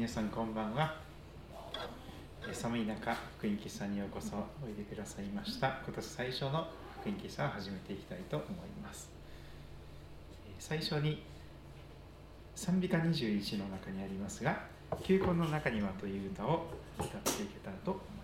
[0.00, 0.96] 皆さんこんばんは。
[2.54, 4.34] 寒い中福音喫茶にようこそ
[4.64, 5.78] おいでくださいました。
[5.84, 6.66] 今年最初の
[7.02, 8.50] 福音喫茶を始めていきたいと思い
[8.82, 9.10] ます。
[10.58, 11.22] 最初に
[12.56, 14.64] 賛美歌21の中にありますが
[15.04, 16.64] 「球根の中には」という歌を
[16.98, 18.19] 歌っていけたらと思います。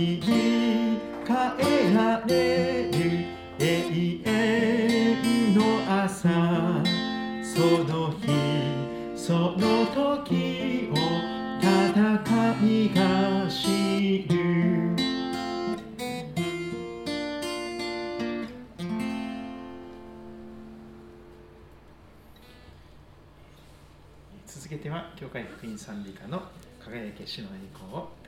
[0.00, 0.20] い
[1.58, 3.26] えられる
[3.58, 5.60] 永遠の
[6.04, 6.28] 朝
[7.42, 8.28] その日
[9.16, 10.94] その時を
[11.60, 11.66] 戦
[12.64, 14.36] いが知る。
[24.46, 26.42] 続けては教会福音賛美歌の
[26.78, 28.27] 輝け主の栄光を。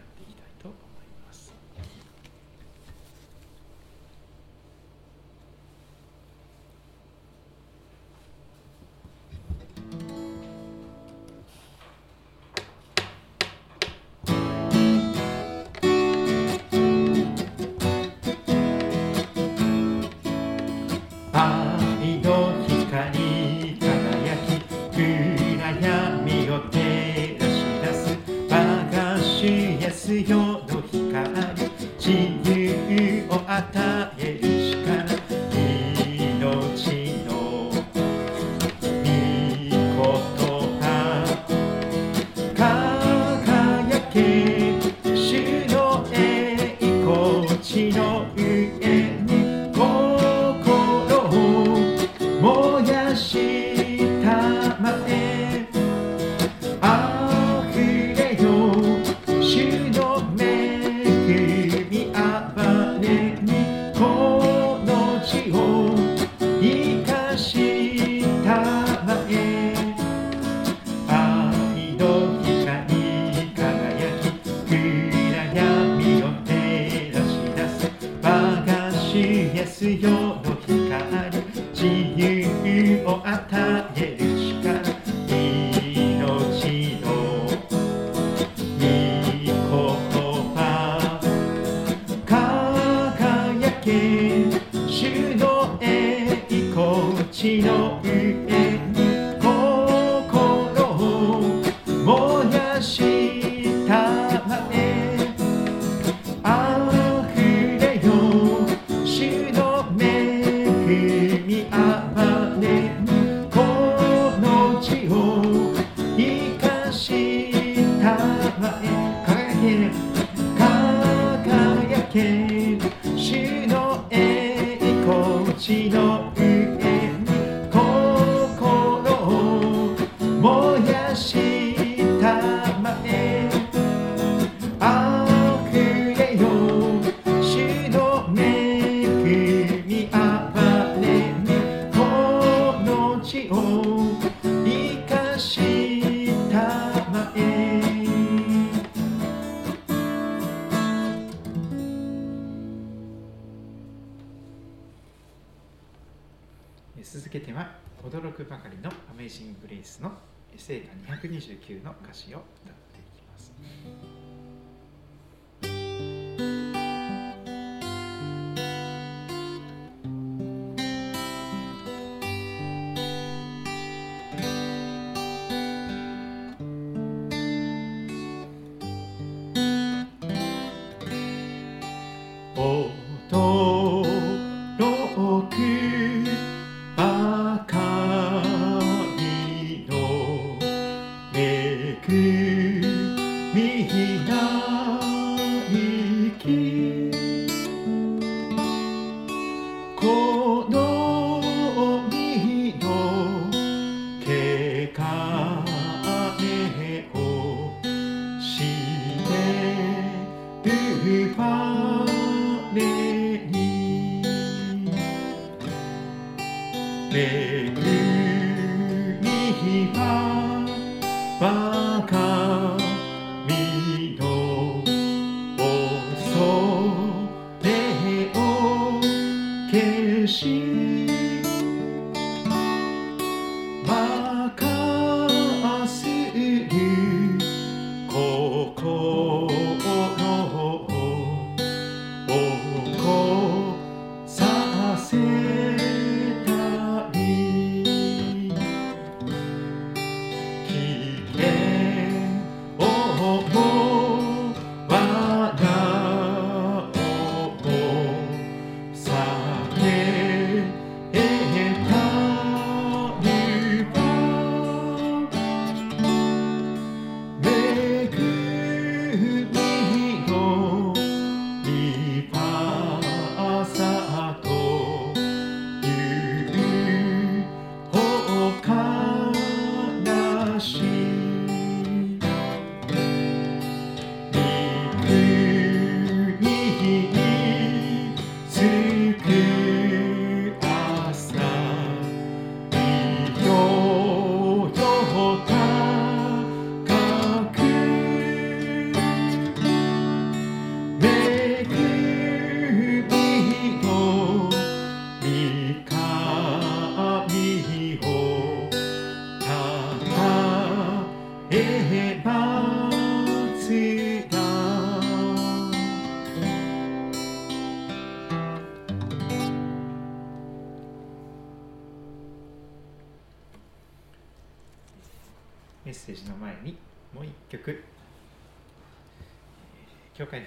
[211.11, 211.90] keep on.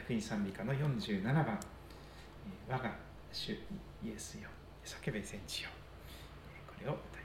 [0.04, 1.58] 福音賛美歌の47番
[2.68, 2.94] 「我が
[3.32, 3.54] 主
[4.04, 4.50] イエスよ。
[4.84, 5.70] 叫べ全地よ」
[6.68, 7.23] これを歌います。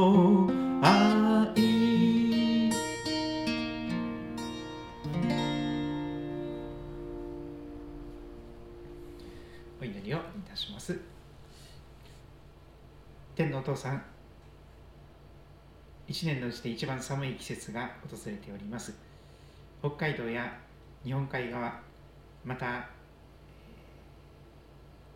[0.00, 0.48] の
[0.82, 0.90] 愛。
[9.78, 10.98] お祈りをいたします。
[13.34, 14.02] 天のお父さん
[16.08, 18.94] 一年のうちで一番寒い季節が訪れております。
[19.80, 20.58] 北海道や
[21.04, 21.78] 日本海側
[22.44, 22.88] また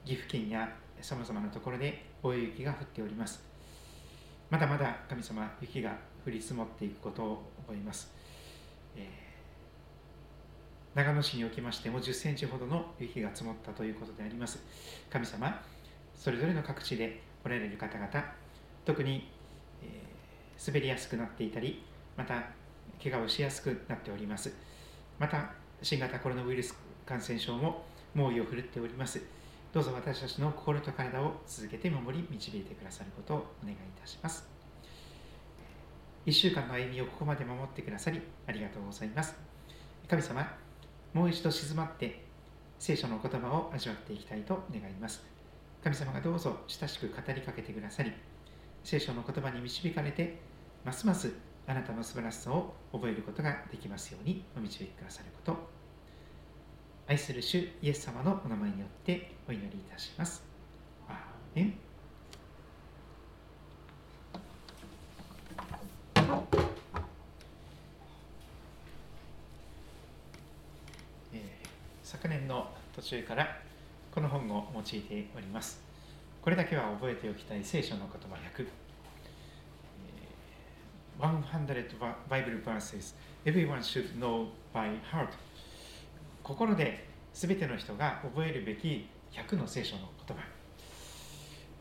[0.05, 0.69] 岐阜県や
[1.01, 3.54] さまざまなところで大雪が降っております。
[4.55, 5.91] まだまだ神様雪が
[6.25, 8.15] 降り積もっていくことを思います、
[8.95, 9.05] えー
[10.95, 14.61] 長野市におきましても10センチほどの雪が積もったということであります。
[15.11, 15.61] 神様
[16.15, 18.09] それぞれの各地でおられる方々
[18.85, 19.29] 特に、
[19.83, 21.83] えー滑りやすくなっていたり
[22.17, 22.45] また
[23.03, 24.55] 怪我をしやすくなっております。
[25.19, 25.51] また
[25.83, 27.83] 新型コロナウイルス感染症も
[28.15, 29.21] 猛威を振るっております。
[29.75, 34.49] どうぞ私たちの心と体を続けて守り導いてくださることをお願いいたします。
[36.27, 39.35] 1週間の歩みをここまで守ってくださりありがとうございます。
[40.07, 40.47] 神様
[41.13, 42.25] もう一度静まって
[42.79, 45.25] 聖書の言葉を味わっていきたいと願います。
[45.83, 48.13] 神様がどうぞ親しく語りかけてくださり
[48.85, 50.39] 聖書の言葉に導かれて
[50.85, 51.33] ますます
[51.67, 55.74] あなたの素晴らしさを覚えることができますようにお導きくださること。
[57.07, 60.43] 愛する主イエス様のお名前によってお祈りいたします。
[61.07, 61.17] アー
[61.55, 61.75] メン
[71.35, 71.41] えー
[72.03, 73.61] 昨年の途中から
[74.11, 75.79] この本を用いております。
[76.41, 78.67] これだけは覚えておきたい聖書の言葉100
[81.21, 83.15] 100 Bible verses.
[83.45, 85.29] Everyone should know by heart.
[86.45, 90.43] 心で全ての人が覚えるべき100の聖書の言葉。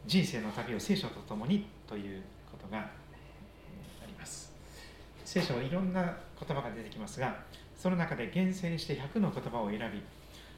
[0.08, 2.89] 人生の旅を聖書とともにということがあ
[4.08, 4.53] ります。
[5.25, 6.01] 聖書はいろんな
[6.39, 7.43] 言葉が出てきますが
[7.77, 10.01] その中で厳選して100の言葉を選び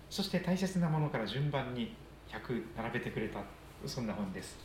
[0.10, 1.96] そして大切なものから順番に
[2.30, 3.40] 100並べてくれた
[3.88, 4.56] そんな本です。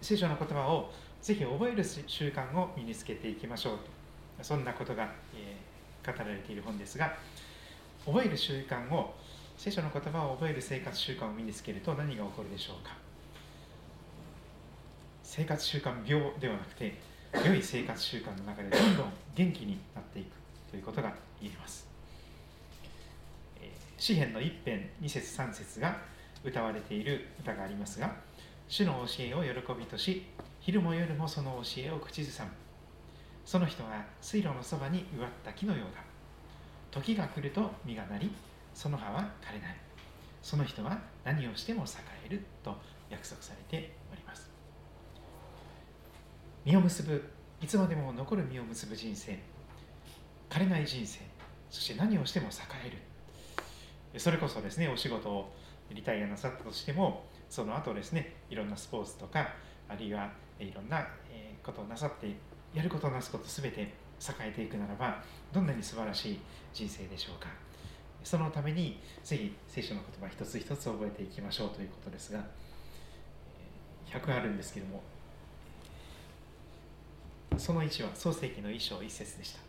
[0.00, 3.78] 聖書の言葉をぜひ覚える習慣を身につけていきましょう。
[4.40, 5.67] そんなことが、えー
[6.12, 7.16] 語られている本ですが
[8.06, 9.14] 覚える習慣を
[9.56, 12.96] 聖書の言葉を覚える生活習慣を身につけると何が起こるでしょうか？
[15.22, 16.94] 生活習慣病ではなくて
[17.44, 20.30] 良い生活習慣の中でどんどん元気になっていく
[20.70, 21.12] ということが
[21.42, 21.86] 言えます。
[23.60, 25.98] え詩篇の一編二節三節が
[26.44, 28.14] 歌われている歌がありますが
[28.68, 30.24] 主の教えを喜びとし
[30.60, 32.50] 昼も夜もその教えを口ずさむ。
[33.48, 36.02] その人は水路のそばに植わった木のようだ。
[36.90, 38.30] 時が来ると実がなり
[38.74, 39.76] その葉は枯れない。
[40.42, 41.86] その人は何をしても栄
[42.26, 42.76] えると
[43.08, 44.50] 約束されております。
[46.66, 47.24] 実を結ぶ
[47.62, 49.38] いつまでも残る実を結ぶ人生。
[50.50, 51.20] 枯れない人生。
[51.70, 52.50] そして何をしても栄
[52.84, 52.90] え
[54.12, 54.20] る。
[54.20, 55.54] それこそですねお仕事を
[55.90, 59.54] リタイアなさったとしてもその後ですねいろんなスポーツとか
[59.88, 61.06] あるいはいろんな
[61.64, 62.26] ことをなさって
[62.74, 63.92] やることなすことすべて栄
[64.40, 65.22] えていくならば
[65.52, 66.38] どんなに素晴らしい
[66.72, 67.48] 人生でしょうか。
[68.22, 72.44] そのためにぜひ聖書の言葉一つ一つ覚えていきましょうということですが
[74.06, 75.02] 100あるんですけども
[77.56, 79.60] その1は創世記の一章一節でした。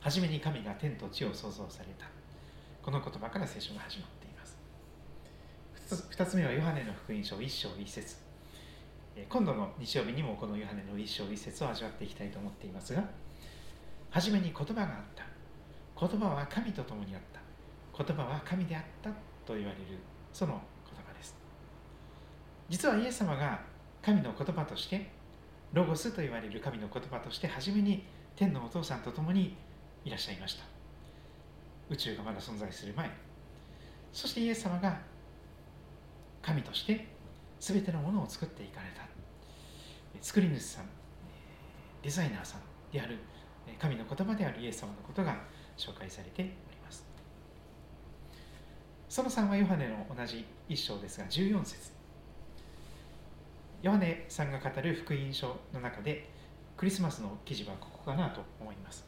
[0.00, 2.06] 初めに神が天と地を創造された。
[2.82, 4.56] この言葉から聖書が始まっています。
[5.74, 8.16] 二つ二つ目はヨハネの福音書一章一節。
[9.28, 13.04] 今度の日曜日にもこのヨハネの一章一節を味わっていきたいと思っていますが
[14.10, 15.24] 初めに言葉があった。
[15.98, 17.40] 言葉は神と共にあった。
[18.04, 19.10] 言葉は神であった
[19.46, 19.98] と言われる。
[20.32, 21.34] その言葉です。
[22.68, 23.60] 実はイエス様が
[24.02, 25.10] 神の言葉として
[25.72, 28.04] ロゴスと言われる神の言葉として初めに
[28.36, 29.56] 天のお父さんと共に
[30.04, 30.64] いらっしゃいました。
[31.88, 33.10] 宇宙がまだ存在する前。
[34.12, 35.00] そしてイエス様が
[36.42, 37.11] 神として
[37.62, 39.06] 全てのものを作っていかれた。
[40.20, 40.84] 作り主さん
[42.02, 42.60] デザイナーさん
[42.92, 43.18] である
[43.78, 45.36] 神の言葉であるイエス様のことが
[45.76, 46.50] 紹介されており
[46.84, 47.06] ます。
[49.08, 51.92] その3はヨハネの同じ一章ですが14節。
[53.80, 56.28] ヨハネさんが語る福音書の中で
[56.76, 59.04] クリスマスの記事はここかなと思います、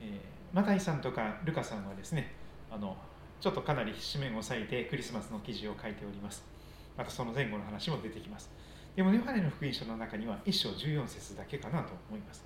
[0.00, 0.08] えー、
[0.52, 2.32] マタイさんとかルカさんはですね
[2.70, 2.96] あの
[3.40, 6.55] ちょっとかなり紙面を割いてクリスマスの記事を書いております。
[6.96, 8.50] またその前後の話も出てきます。
[8.94, 12.44] でもヨハネの福音書の中には1章14節だけかなと思います。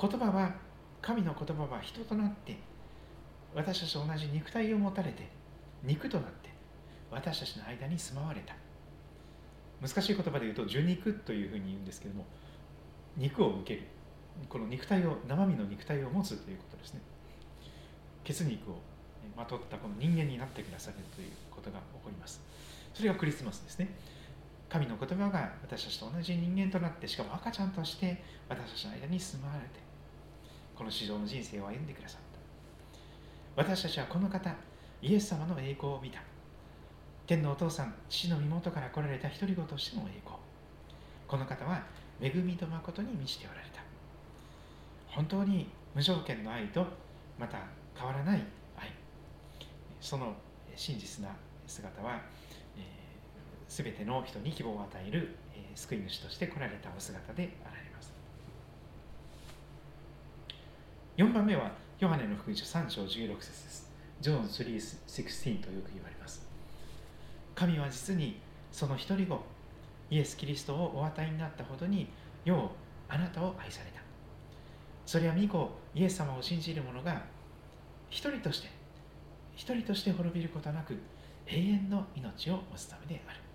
[0.00, 0.54] 言葉は
[1.02, 2.56] 神の言葉は人となって
[3.54, 5.28] 私たちと同じ肉体を持たれて
[5.82, 6.50] 肉となって
[7.10, 8.54] 私たちの間に住まわれた。
[9.80, 12.26] 難しい言葉で言うと受肉というふうに言うんですけども
[13.16, 13.86] 肉を受ける。
[14.48, 17.00] この肉体を生身の肉体を持つということですね。
[18.24, 18.80] 血肉を
[19.36, 22.40] まとったこの人間になってくださるということが起こります。
[22.98, 23.94] それがクリスマスですね。
[24.68, 29.78] 神の言葉が私たちと同じ人間となってしかも赤ちゃんとして私たちの間に住まわれて
[30.74, 32.20] この市場の人生を歩んでくださっ
[33.54, 33.62] た。
[33.62, 34.52] 私たちはこの方
[35.00, 36.20] イエス様の栄光を見た。
[37.24, 40.34] 天のお父さん父の身元から来られた独り子としての栄光。
[41.28, 41.84] この方は
[42.20, 43.80] 恵みと誠に満ちておられた。
[45.06, 46.84] 本当に無条件の愛と
[47.38, 47.58] また
[47.94, 48.44] 変わらない
[48.76, 48.90] 愛。
[50.00, 50.34] その
[50.74, 51.30] 真実な
[51.68, 52.20] 姿は、
[53.68, 58.12] えー、全ての人に希望を与える、え、救い主として来られたお姿であられます。
[61.16, 63.90] 4番目はヨハネの福音書3章16節です。
[64.20, 66.46] ジョーン3:16とよく言われます。
[67.54, 69.40] 神は実にその一人子
[70.10, 72.08] イエス・キリストをお与えになったほどに
[72.44, 74.00] ようあなたを愛された。
[75.04, 77.22] それは御子イエス様を信じる者が
[78.10, 78.68] 一人として
[79.56, 80.96] 一人として滅びることなく
[81.46, 83.47] 永遠の命を持つためである。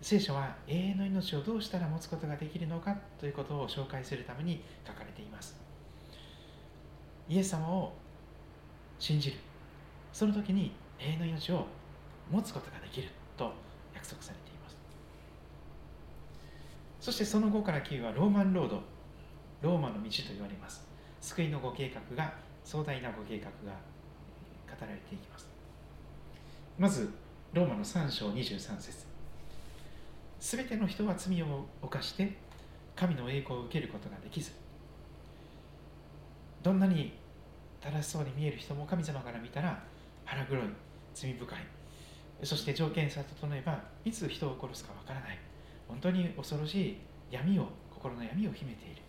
[0.00, 5.56] 聖書は永遠の命をどうしたら持つことができるのかということを紹介するために書かれています。
[7.28, 7.92] イエス様を
[8.98, 9.36] 信じる。
[10.12, 11.66] その時に永遠の命を
[12.30, 13.52] 持つことができると
[13.94, 14.76] 約束されています。
[17.00, 18.80] そしてその後から9はローマンロード。
[19.62, 20.86] ローマの道と言われます。
[21.20, 23.74] 救いのご計画が壮大なご計画が
[24.68, 25.48] 語られていきます。
[26.78, 27.10] まず
[27.52, 29.05] ローマの3章23節。
[30.38, 32.36] すべての人は罪を犯して
[32.94, 34.52] 神の栄光を受けることができず
[36.62, 37.12] どんなに
[37.80, 39.82] 正しそうに見える人も神様から見たら
[40.24, 40.64] 腹黒い
[41.14, 41.58] 罪深い。
[42.42, 45.38] そして条件さ整えばいつ人を殺すかわからない。
[45.86, 46.96] 本当に恐ろしい
[47.30, 49.02] 闇を心の闇を秘めている。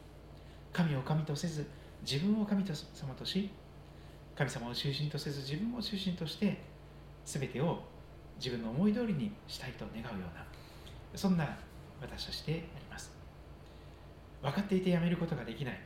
[0.72, 1.68] 神を神とせず
[2.04, 3.50] 自分を神様とし
[4.36, 6.62] 神様を中心とせず自分を中心として
[7.26, 7.80] 全てを
[8.38, 10.46] 自分の思い通りにしたいと願うような
[11.18, 11.58] そんな
[12.00, 13.12] 私としてあります。
[14.44, 15.80] 分かっていてやめることができない。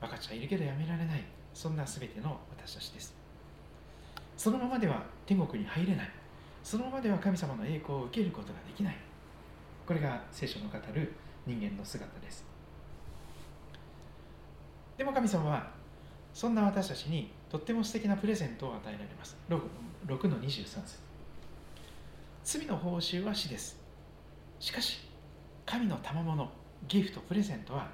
[0.00, 1.24] 分かっちゃいるけどやめられない。
[1.52, 3.12] そんな全ての私たちです。
[4.36, 6.10] そのままでは天国に入れない。
[6.62, 8.96] そのままでは神様の栄光を受けることができない。
[9.84, 12.44] これが聖書の語る人間の姿です。
[14.96, 15.72] でも神様は
[16.32, 19.36] そんな私たちにとっても素敵なプレゼントを与えられます。
[19.48, 19.60] 6,
[20.06, 21.00] 6の23節。
[22.44, 23.79] 罪の報酬は死です。
[24.60, 25.00] しかし
[25.64, 26.50] 神の賜物
[26.86, 27.88] ギフトプレゼントは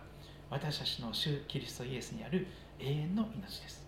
[0.51, 2.47] 私たちの主キリストイエスにある
[2.81, 3.87] 永遠の命です。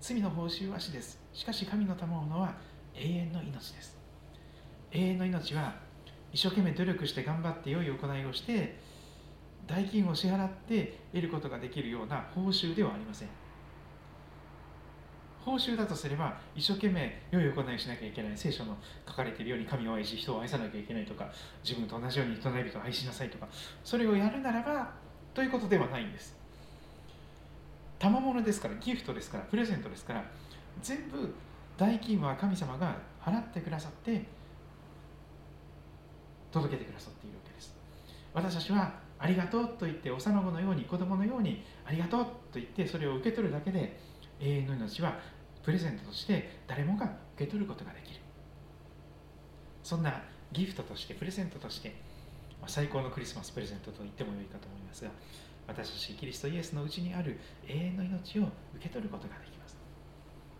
[0.00, 1.20] 罪の報酬は死です。
[1.32, 2.54] しかし神の賜物は
[2.94, 3.98] 永遠の命です。
[4.92, 5.74] 永遠の命は
[6.32, 8.78] 一生懸命努力して頑張って良い行いをして
[9.66, 13.28] 代金を支払って得ることができるような報酬ではありません。
[15.46, 21.28] 報酬だとすれば一生懸命良い行いをしなきゃいけない聖書の書かれているように神を愛し人を愛さなきゃいけないとか
[21.62, 23.46] 自分と同じように人の人を愛しなさいとか
[23.84, 24.90] それをやるならば
[25.32, 26.36] ということではないんです。
[28.00, 30.24] 賜物ですからギフトですからプレゼントですから
[30.82, 31.32] 全部
[31.78, 34.26] 代金は神様が払ってくださって
[36.50, 37.72] 届けてくださっているわけです。
[38.34, 43.96] 私たちはありがとうと言って幼子のように子供のようにありがとうと言ってそれを受け取るだけで
[44.40, 45.18] 永遠の命は
[45.66, 48.20] プレゼントとして誰もが受け取ることができる。
[49.82, 51.92] そんなギフトとしてプレゼントとして
[52.68, 55.10] 最高のクリスマスプレゼントと言ってもよいかと思いますが
[55.66, 59.76] 私たちキリストイエスのうちにある永遠の命を受け取ることができます。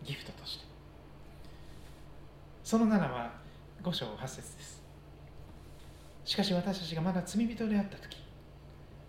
[0.03, 0.65] ギフトとして。
[2.65, 3.31] その7は
[3.81, 4.83] 5章8節です。
[6.25, 8.17] しかし私たちがまだ罪人であった時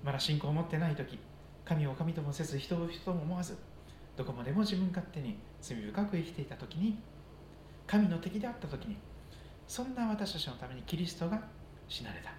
[0.04, 1.18] まだ信仰を持ってない時
[1.64, 3.58] 神を神ともせず人を人とも思わず
[4.16, 6.98] どこまでも自分勝手に罪深く生きていた時に
[7.86, 8.96] 神の敵であった時に
[9.66, 11.42] そんな私たちのためにキリストが
[11.88, 12.32] 死なれた。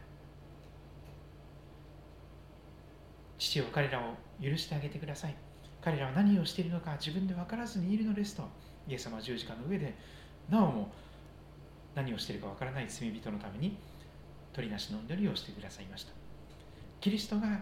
[3.37, 5.35] 父を彼らを許してあげてください。
[5.81, 8.43] 彼らは何をしているのか自分で分からずにいるのですと
[8.87, 9.95] イエス様は十字架の上で
[10.49, 10.91] なおも
[11.95, 13.77] 何をしているか分からない罪人のために
[14.51, 16.11] 取りなしの祈りをしてくださいました。
[16.99, 17.61] キリストが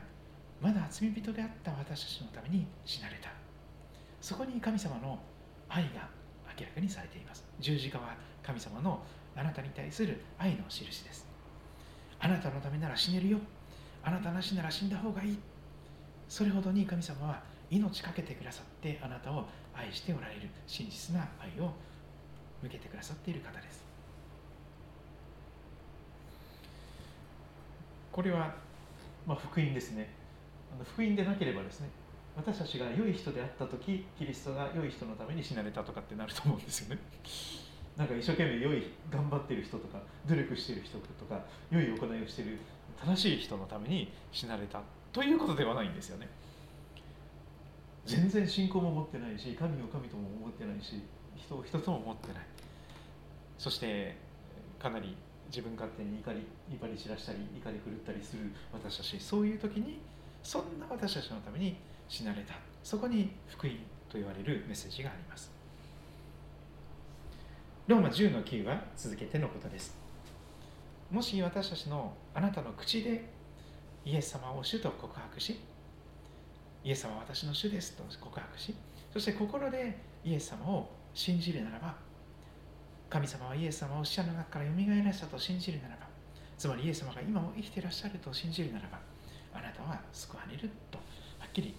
[0.61, 3.29] まだ罪人であった私たちのために死なれた。
[4.19, 5.19] そこに神様の
[5.69, 6.09] 愛が
[6.57, 7.45] 明らかにされています。
[7.59, 9.01] 十字架は神様の
[9.35, 11.27] あなたに対する愛の印です。
[12.19, 13.39] あなたのためなら死ねるよ。
[14.03, 15.39] あなたなしなら死んだ方がいい。
[16.27, 20.49] それほどに神様は命かけてくださってあなたを愛しておられる。
[20.65, 21.71] 真実な愛を
[22.63, 23.85] 向けてくださっている方です。
[28.11, 28.55] これは、
[29.27, 30.09] まあ、福音ですね。
[30.83, 31.89] 福音でなければですね
[32.37, 37.01] 私たちが良い人であった時キリストが良い人のために死なれたとかってなると思うんですよね。
[37.97, 42.59] なんか一生懸命良い頑張ってる人とか努力してる人とか良い行いをしてる
[43.03, 46.29] 正しい人のために死なれたということではないんですよね。
[48.05, 51.01] 全然信仰も持ってないし神を神とも思ってないし
[51.35, 52.43] 人を人とも思ってない。
[53.57, 54.15] そして
[54.77, 55.17] かなり
[55.49, 59.99] 自分勝手に怒り怒り散らしたり怒り狂ったりする私たちそういう時に
[60.43, 62.55] そんな私たちのために死なれた。
[62.83, 63.73] そこに福音
[64.09, 65.51] と言われるメッセージがあります。
[67.87, 69.95] ローマ10の9は続けてのことです。
[71.11, 73.37] もし私たちのあなたの口で
[74.05, 75.59] イエス様を主と告白し
[76.83, 78.75] イエス様は私の主ですと告白し
[79.11, 81.95] そして心でイエス様を信じるならば
[83.09, 86.07] 神様はイエス様を死者の中からよみがえらせたと信じるならば
[86.57, 88.99] つまりイエス様が今も生きていらっしゃると信じるならば
[89.53, 90.97] あなたは救われると
[91.39, 91.73] はっきり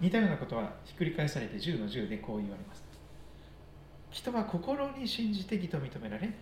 [0.00, 2.84] 似たようなことはひっくり返されて10の10でこう言われます。
[4.10, 6.32] 人は心に信じて義と認められ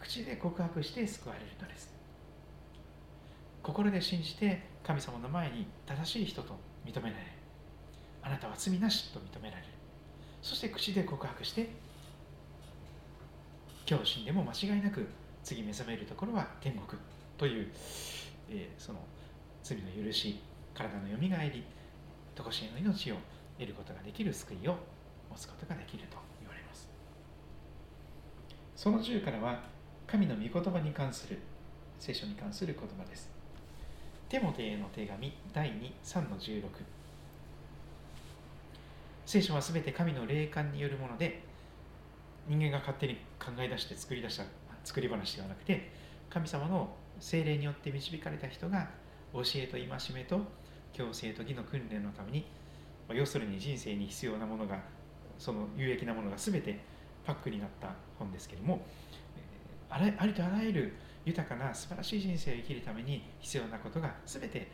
[0.00, 1.94] 口で告白して救われるのです。
[3.64, 7.24] 心で信じて神様の前に正しい人と認められ
[8.22, 9.68] あなたは罪なしと認められる
[10.42, 11.70] そして口で告白して
[13.88, 15.08] 今日死んでも間違いなく
[15.42, 17.00] 次目覚めるところは天国
[17.38, 17.68] という、
[18.50, 18.98] えー、その
[19.62, 20.40] 罪の許し
[20.74, 21.64] 体のよみがえり
[22.34, 23.16] 常しえの命を
[23.58, 24.76] 得ることができる救いを
[25.30, 26.88] 持つことができると言われます。
[28.76, 29.62] その10からは
[30.06, 31.38] 神の御言葉に関する
[31.98, 33.30] 聖書に関する言葉です。
[34.28, 35.70] テモテへの手紙第
[36.04, 36.62] 23の16
[39.26, 41.42] 聖書はすべて神の霊感によるもので
[42.48, 44.44] 人間が勝手に考え出して作り出した
[44.84, 45.90] 作り話ではなくて
[46.28, 48.88] 神様の精霊によって導かれた人が
[49.32, 50.40] 教えと戒めと
[50.94, 52.46] 強制と義の訓練のために
[53.06, 54.78] まあ要するに人生に必要なものが
[55.38, 56.80] その有益なものが全て
[57.26, 58.80] パックになった本ですけれども
[59.90, 60.92] ありとあらゆる
[61.24, 64.70] 豊かな素晴らしい人生を生きるために必要なことが全て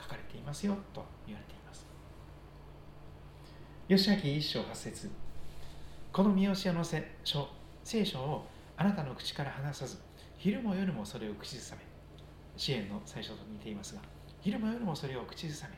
[0.00, 1.86] 書かれていますよと言われています。
[3.88, 5.10] 吉明一章八節
[6.12, 6.84] この見教えの
[7.24, 7.48] 書
[7.84, 9.98] 聖書をあなたの口から離さず
[10.36, 11.82] 昼も夜もそれを口ずさめ
[12.56, 14.00] 支援の最初と似ていますが
[14.40, 15.74] 昼も夜もそれを口ずさめ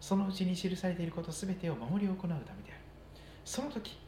[0.00, 2.80] そのうちに記されていることすべてを守り行うためである。
[3.44, 3.98] その時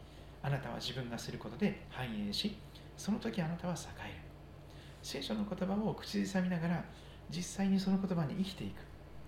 [0.43, 2.57] あなたは自分がすることで繁栄し
[2.97, 4.15] その時あなたは栄える。
[5.03, 6.85] 聖書の言葉を口ずさみながら
[7.31, 8.81] 実際にその言葉に生きていく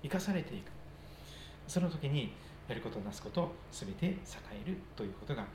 [0.03, 0.71] 生かされていく。
[1.69, 2.33] その時に
[2.69, 4.16] やることなすこと全て栄
[4.66, 5.47] えるということが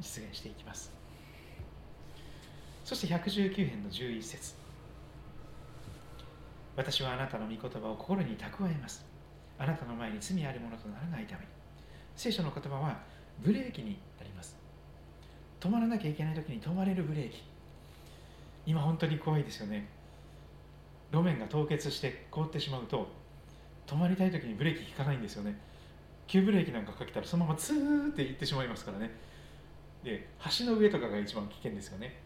[0.00, 0.92] 実現していきます。
[2.84, 4.65] そして119編の11節。
[6.76, 9.04] 私はあなたの御言葉を心に蓄えます。
[9.58, 11.46] あなたの前に罪あるものとならないために。
[12.14, 13.00] 聖書の言葉は
[13.40, 14.56] ブレーキになります。
[15.58, 17.42] 止まらなきゃいけない時に止まれるブレーキ
[18.66, 19.88] 今本当に怖いですよね。
[21.12, 23.08] 路面が凍結して凍ってしまうと
[23.86, 25.58] 止まりたい時にブレーキ効かないんですよね。
[26.26, 29.10] 急ブレーキなんかかけたらそのままツーって行ってしまいますからね。
[30.04, 32.20] で橋の上とかが一番危険ですよね。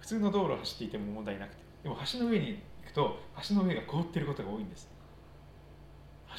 [0.00, 1.62] 普通の道路を走っていても問題なくて。
[1.84, 2.60] でも橋の上に
[2.96, 4.88] と橋の上が凍っていることが多いんです。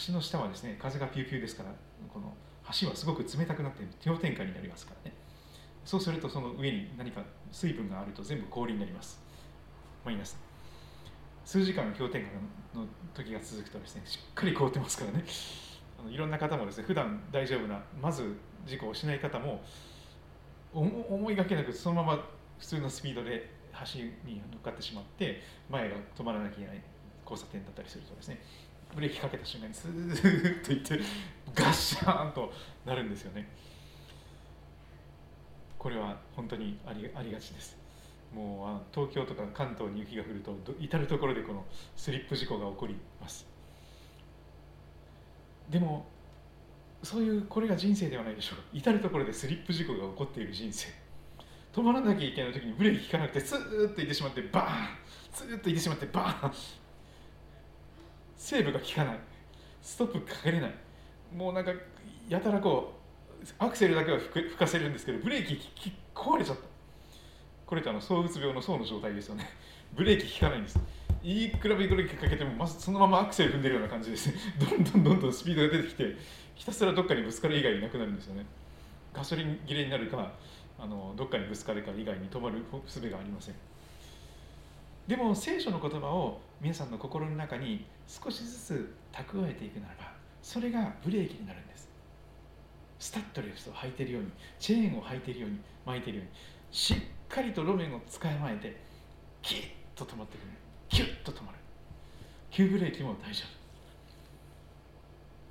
[0.08, 1.70] 橋の下はですね風がピューピューですから
[2.12, 2.34] この
[2.82, 5.16] 橋はすごく冷たくなって氷点下になりますからね。
[5.86, 9.22] そうするとその上に何か水分があると全部氷になります。
[10.04, 10.38] マイナス。
[11.46, 12.30] 数時間氷点下
[12.78, 15.24] の時が続くとですねしっかり凍ってますからね。
[16.00, 19.62] あのいろんな方もですね普段大丈夫なまず事故をしない方も
[20.74, 22.26] 思いがけなくそのまま
[22.58, 23.57] 普通のスピードで
[23.94, 26.82] 橋に乗っかってしまって前が止まらなきゃいけない
[27.24, 28.40] 交差点だったりするとですね
[28.96, 31.00] ブレーキかけた瞬間にスーッといって
[31.54, 32.52] ガッシャーンと
[32.86, 33.48] なるんですよね。
[35.78, 37.78] これは本当にありありがちです。
[38.34, 43.46] もうあ東京とか関東に雪が降ると至る所でこのスリップ事故が起こります。
[45.70, 46.06] でも
[47.04, 48.58] そういうこれが人生ではないでしょう。
[48.58, 50.88] か至る所でスリップ事故が起こっている人生。
[51.78, 54.88] 止まらなきゃいけない時にブレーキ効かなくてスーッといってしまってバーン
[55.32, 56.52] スーッといってしまってバーン。
[58.36, 59.20] セーブが効かない。
[59.84, 60.74] ストップかけれない。
[61.36, 61.72] もうなんか
[62.28, 62.94] やたらこ
[63.40, 66.64] うアクセルだけは吹かせるんですけどブレーキ壊れちゃった。
[67.68, 69.48] これってあの躁うつ病の層の状態ですよね。
[69.96, 70.80] ブレーキ効かないんです。
[71.22, 74.34] いくらブレーキかけてもまずそのままアクセル踏んでるような感じです。
[74.60, 76.16] どんどんどんどんスピードが出てきて
[76.56, 78.48] ひたすらどっかにぶつかる以外いなくなるんですよね。
[79.14, 80.32] ガソリン切れになるか
[80.80, 83.56] あのどっかにぶつかるか以外に止まる術がありません。
[85.08, 90.12] でも聖書の言葉を皆さんの心の中に少しずつ蓄えていくならば
[90.42, 91.88] それがブレーキになるんです。
[93.00, 96.34] スタッドレスを履いているようにチェーンを履いているように巻いているように
[96.72, 96.98] しっ
[97.30, 98.76] かりと路面を使いまえて
[99.42, 99.60] キッ
[99.96, 100.48] と止まってくる。
[100.90, 101.58] キュッと止まる。
[102.50, 103.58] 急ブレーキも大丈夫。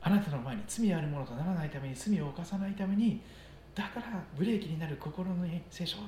[0.03, 3.21] あなたの前に罪あるものとならないために罪を犯さないために
[3.77, 6.01] だからブレーキになる心の聖書を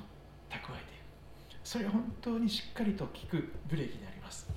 [0.49, 1.59] 蓄えている。
[1.63, 4.49] それ本当にしっかりと効くブレーキであります。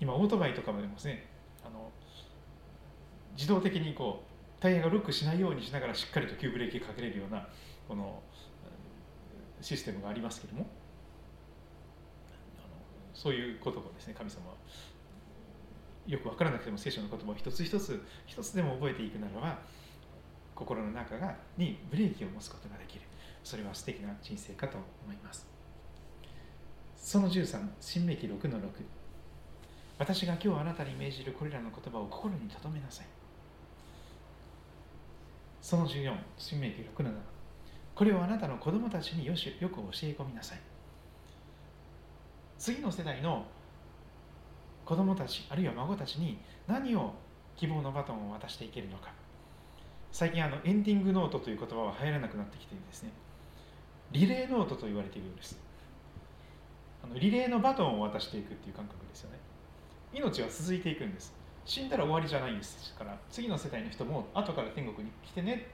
[0.00, 1.26] 今オートバイとかもでもですね
[1.64, 1.90] あの
[3.34, 7.46] 自動的にこうタイヤがロックしないようにしながらしっかりと急ブレーキかけれるような
[7.88, 8.22] この
[9.60, 10.66] システムがありますけども
[13.14, 14.54] そういうことをですね神様は
[16.06, 19.58] よく分からなくても聖書の言葉を一つ一つ一つでも覚えていくならば
[20.56, 23.02] 心の中がにブレーキを持つことができる。
[23.44, 25.46] それは素敵な人生かと思います。
[26.96, 28.62] その13新明記6の6
[29.98, 33.06] 私が今日あなたに命じるこれらの言葉を心に留めなさい。
[35.60, 37.12] その14新明記6の7
[37.94, 40.60] これをあなたの子供たちによしよく教え込みなさい。
[42.58, 43.46] 次の世代の
[44.84, 47.14] 子供たちあるいは孫たちに何を
[47.56, 49.12] 希望のバトンを渡していけるのか。
[50.16, 53.10] 最近あのエンディングノートという言葉は流行らなくなってきているですね。
[54.12, 55.58] リレーノートと言われているようです。
[57.04, 59.36] あのリレーのバトンを渡していくっていう感覚ですよね。
[60.14, 61.34] 命は続いていくんです。
[61.66, 65.66] 死んだら終わりじゃないんですから次の世代の人も後から天国に来てね。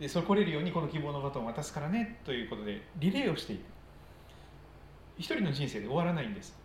[0.00, 2.20] でそれ来れるようにこの希望のバトンを渡すからね。
[2.24, 3.60] ということでリレーをしていく。
[5.18, 6.58] 一人の人生で終わらないんです。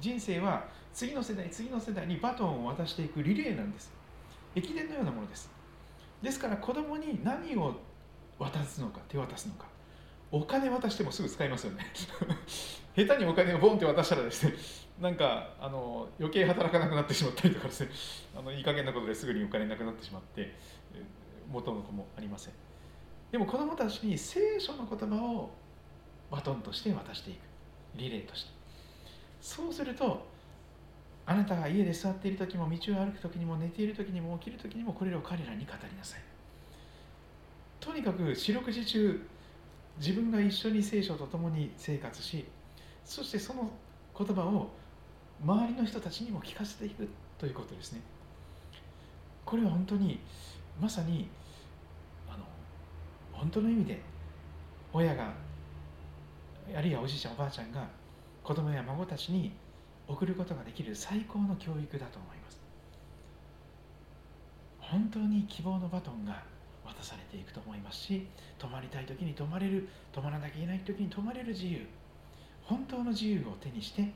[0.00, 3.92] 人生は次の世代次の世代にバトンを渡していくリレーなんです。
[4.54, 5.51] 駅伝のようなものです。
[6.22, 7.74] ですから子供に何を
[8.38, 9.66] 渡すのか手渡すのか
[10.30, 11.86] お金渡してもすぐ使いますよね。
[12.96, 14.54] 下手にお金をボンって渡したらですね
[15.00, 17.90] なんかあの余計働かなくなってしまったりとかですね。
[18.38, 20.54] あのいい加減なことですぐにお金なくなってしまって
[21.50, 22.54] 元の子もありません。
[23.30, 25.50] でも子供たちに聖書の言葉を
[26.30, 27.38] バトンとして渡していく。
[27.96, 28.50] リレーとして。
[29.40, 30.26] そうすると
[31.24, 36.20] あなたが家で座っている時も道を歩く時にも寝ている時にも起きる時にもこれらを彼らに語りなさい。
[37.80, 39.28] とにかく四六時中
[39.98, 42.44] 自分が一緒に聖書と共に生活し
[43.04, 43.70] そしてその
[44.16, 44.70] 言葉を
[45.44, 47.08] 周りの人たちにも聞かせていく
[47.38, 48.00] ということですね。
[49.44, 50.20] これは本当に
[50.80, 51.28] まさに
[52.28, 52.44] あの
[53.32, 54.00] 本当の意味で
[54.92, 55.32] 親が
[56.74, 57.86] あるいはおじいちゃんおばあちゃんが
[58.44, 59.52] 子供や孫たちに
[60.08, 62.60] 送ることができる最高の教育だと思います。
[64.80, 66.42] 本当に希望のバトンが
[66.84, 68.26] 渡されていくと思いますし
[68.58, 71.86] 泊まりたい時に泊まれる泊まらなきゃいけない時に泊まれる自由。
[72.64, 74.08] 本当の自由を手にして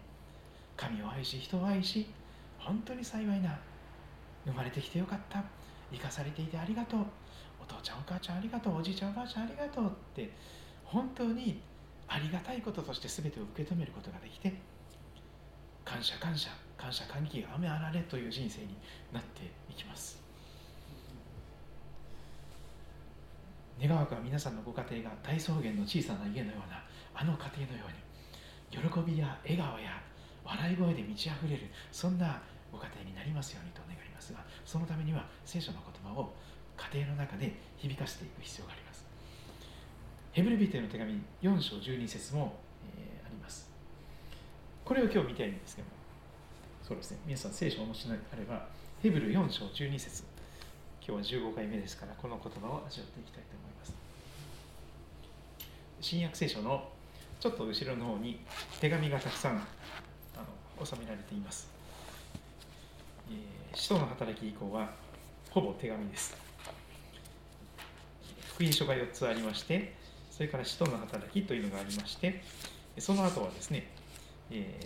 [0.77, 2.07] 神を愛し人を愛し
[2.59, 3.59] 本当に幸いな
[4.45, 5.43] 生まれてきてよかった
[5.93, 7.01] 生かされていてありがとう
[7.61, 10.31] お父ちゃんお母ちゃんありがとうおじいちゃんおばあちゃんありがとうって
[10.85, 11.61] 本当に
[12.07, 14.55] ありがたいこととして全てを受け止めることができて
[15.87, 18.77] 感謝感謝感謝感激雨あられという人生に
[19.13, 20.21] なっていきます。
[23.81, 26.83] 願わくは皆さんのご家庭が大草原の小さな家のような
[27.15, 30.01] あの家庭のように喜びや笑顔や
[30.45, 32.41] 笑い声で満ち溢れるそんな
[32.73, 36.33] ご家庭になりますようにと願いますがそのためには聖書の言葉を
[36.77, 39.05] 家庭の中で響かせていく必要があります。
[40.33, 42.59] ヘブルビテの手紙4章12節も、
[44.87, 45.95] これを今日見たいんですけども。
[46.87, 47.19] そうですね。
[47.27, 48.69] 皆さん聖書をお持ちになれば
[49.03, 50.23] ヘブル4章12節。
[51.05, 53.93] 今日は15回目ですからこの言葉を味わっていきたいと思います。
[56.01, 56.89] 新約聖書の
[57.41, 58.39] ちょっと後ろの方に
[58.81, 59.67] 手紙がたくさんあ
[60.79, 61.69] の収められています、
[63.29, 64.91] えー、使徒の働き以降は
[65.51, 66.37] ほぼ手紙です。
[68.55, 69.95] 福音書が4つありまして
[70.31, 72.43] それから使徒の働きというのがありまして
[72.99, 73.89] その後はですね、
[74.51, 74.79] え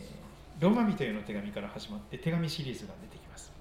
[0.58, 3.52] ー、ローマ人への手紙から始まって手紙シリーズが出てきます。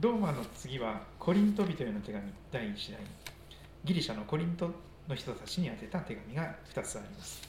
[0.00, 3.00] ローマの次はコリント人への手紙第1弾
[3.84, 4.70] ギリシャのコリント
[5.08, 7.40] の人たちに宛てた手紙が2つあります。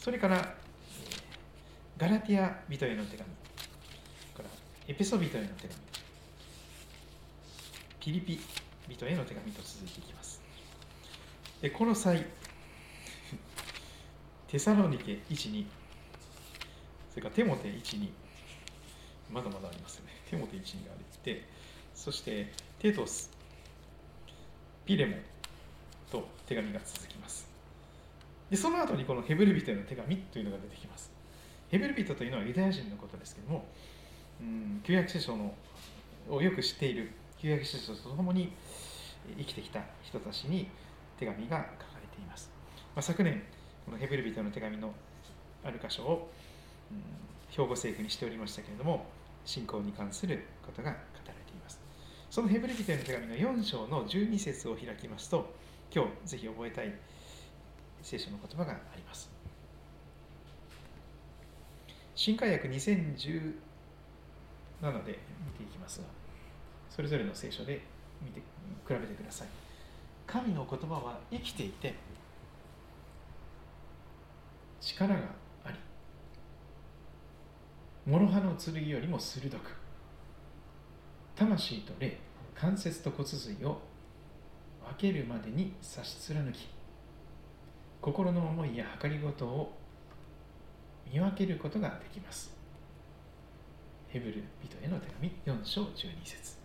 [0.00, 0.42] それから、え
[1.98, 3.18] ガラティア人への手紙。
[3.18, 3.24] か
[4.38, 4.44] ら
[4.88, 5.74] エペソ人への手紙。
[8.00, 8.40] ピリピ
[8.88, 10.40] 人への手紙と続いていきます。
[11.70, 12.24] この際
[14.52, 15.64] テサロニケ12
[17.08, 18.06] それからテモテ12
[19.32, 20.12] まだまだありますよね。
[20.28, 21.48] テモテ12があって
[21.94, 23.30] そしてテトス。
[24.84, 25.20] ピレモン
[26.10, 27.48] と手紙が続きます。
[28.50, 31.10] でその後にこのヘブル人への手紙というのが出てきます。
[31.70, 33.64] ヘブル人というのはユダヤ人のことですけども、
[34.38, 35.54] うん、旧約聖書の
[36.28, 38.52] をよく知っている旧約聖書とともに
[39.38, 40.68] 生きてきた人たちに
[41.18, 42.50] 手紙が書かれています、
[42.94, 43.42] まあ、昨年
[43.84, 44.92] このヘブル人の手紙の
[45.64, 46.30] ある箇所を、
[46.90, 47.02] うん、
[47.50, 49.06] 兵庫聖句にしておりましたけれども
[49.44, 51.80] 信仰に関することが語られています。
[52.30, 55.52] そのヘブル人への手紙の4章の12節を開きますと
[55.94, 56.92] 今日ぜひ覚えたい
[58.02, 59.30] 聖書の言葉があります。
[62.14, 63.58] 新海訳2017で
[64.80, 66.00] 見ていきます。
[66.00, 66.06] が
[66.88, 67.82] それぞれの聖書で
[68.22, 68.44] 見て比
[68.88, 69.48] べてください。
[70.26, 71.94] 神の言葉は生きていて
[74.82, 75.20] 力が
[75.64, 75.76] あり
[78.04, 79.76] 諸刃の剣よりも鋭く
[81.36, 82.18] 魂と霊
[82.54, 83.80] 関節と骨髄を
[84.84, 86.68] 分けるまでに差し貫き
[88.00, 89.72] 心の思いや計りごとを
[91.10, 92.52] 見分けることができます。
[94.08, 96.56] ヘブル人への手紙4章12節。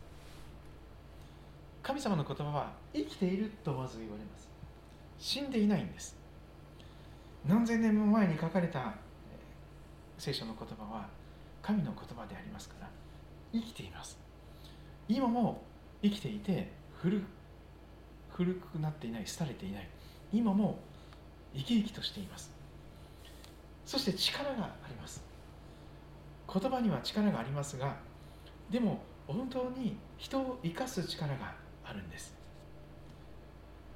[1.84, 4.50] 神様の言葉は生きているとまず言われます。
[5.20, 6.17] 死んでいないんです。
[7.48, 8.94] 何千年も前に書かれた
[10.18, 11.08] 聖書の言葉は
[11.62, 12.90] 神の言葉でありますから
[13.54, 14.18] 生きています。
[15.08, 15.62] 今も
[16.04, 17.24] 生きていて古
[18.30, 19.88] 古くなっていない廃れていない。
[20.34, 20.80] 今も
[21.56, 22.52] 生き生きとしています。
[23.86, 25.24] そして力があります。
[26.52, 27.96] 言葉には力がありますが
[28.70, 31.54] でも本当に人を生かす力が
[31.86, 32.36] あるんです。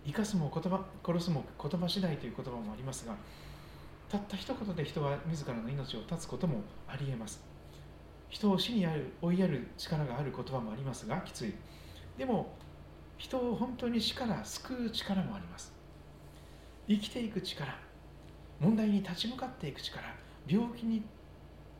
[0.05, 3.15] 生かすも言葉殺すも言葉次第という言葉もありますが
[4.11, 7.41] たった一言で人は自らの命を絶つこともありえます。
[8.27, 11.53] 人を死にある追いやる力がある言葉もありますがきつい。
[12.17, 12.53] でも
[13.17, 15.71] 人を本当に死から救う力もあります。
[16.89, 17.73] 生きていく力
[18.59, 20.03] 問題に立ち向かっていく力
[20.45, 21.03] 病気に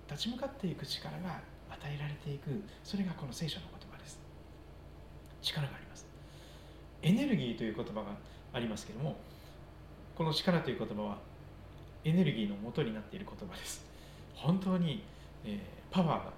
[0.10, 4.22] 立ち向かっていく力が与えられていくそれがこの聖書の言葉です。
[5.42, 6.08] 力があります。
[7.02, 8.16] エネルギーという言葉が
[8.54, 9.18] ありますけども
[10.16, 11.31] この力という言葉は
[12.04, 13.86] エネルギーの元になっている言葉です。
[14.36, 15.04] 本当に、
[15.46, 15.60] えー、
[15.92, 16.34] パワーが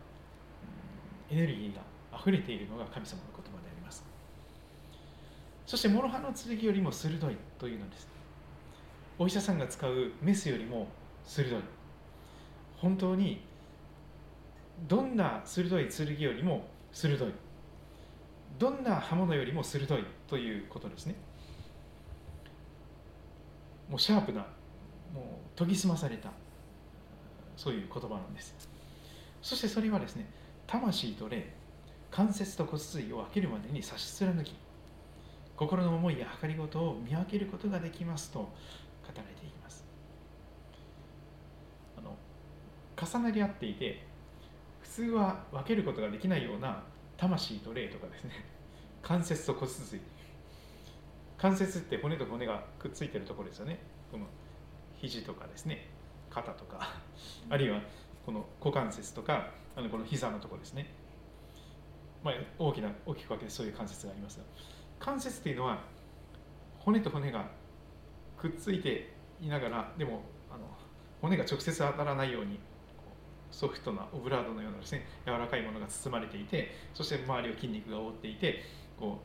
[1.29, 1.81] エネルギーが
[2.19, 4.03] 溢れているのが神様の言葉であります。
[5.65, 8.07] そして諸刃の剣よりも鋭いというのです。
[9.17, 10.87] お医者さんが使うメスよりも
[11.25, 11.61] 鋭い。
[12.77, 13.41] 本当に
[14.87, 17.31] どんな鋭い剣よりも鋭い。
[18.59, 21.15] どんな刃物よりも鋭いということですね。
[23.89, 24.45] もうシャープな
[25.13, 26.31] もう研ぎ澄まされた
[27.55, 28.55] そういう言葉なんです。
[29.41, 30.25] そしてそれはですね
[30.65, 31.53] 魂と霊
[32.09, 34.55] 関節と骨髄を分けるまでに差し貫き
[35.55, 38.49] 心の思いや計りごとを見分けることができますと語
[39.07, 39.85] られています。
[41.97, 42.15] あの
[42.99, 44.03] 重なり合っていて
[44.81, 46.83] 普通は分けることができないような
[47.17, 48.31] 魂と霊とかですね
[49.01, 50.01] 関節と骨髄。
[51.37, 53.77] 関節って骨と骨がくっついてるところですよね
[54.09, 54.25] この
[55.03, 55.89] 肘とかですね
[56.29, 56.93] 肩とか
[57.49, 57.81] あるいは
[58.25, 60.87] この股関節とかあのこの膝のとこですね、
[62.23, 64.37] まあ、大きな大きく分けてそういう関節があります。
[64.39, 64.45] が
[64.99, 65.79] 関節っていうのは
[66.79, 67.45] 骨と骨が
[68.37, 70.65] くっついていながらでもあの
[71.21, 72.59] 骨が直接当たらないように
[73.51, 78.61] ソフトなオブラードのようなですね柔らかいものが包まれていてそして周りを筋肉が覆っていて
[78.97, 79.19] こ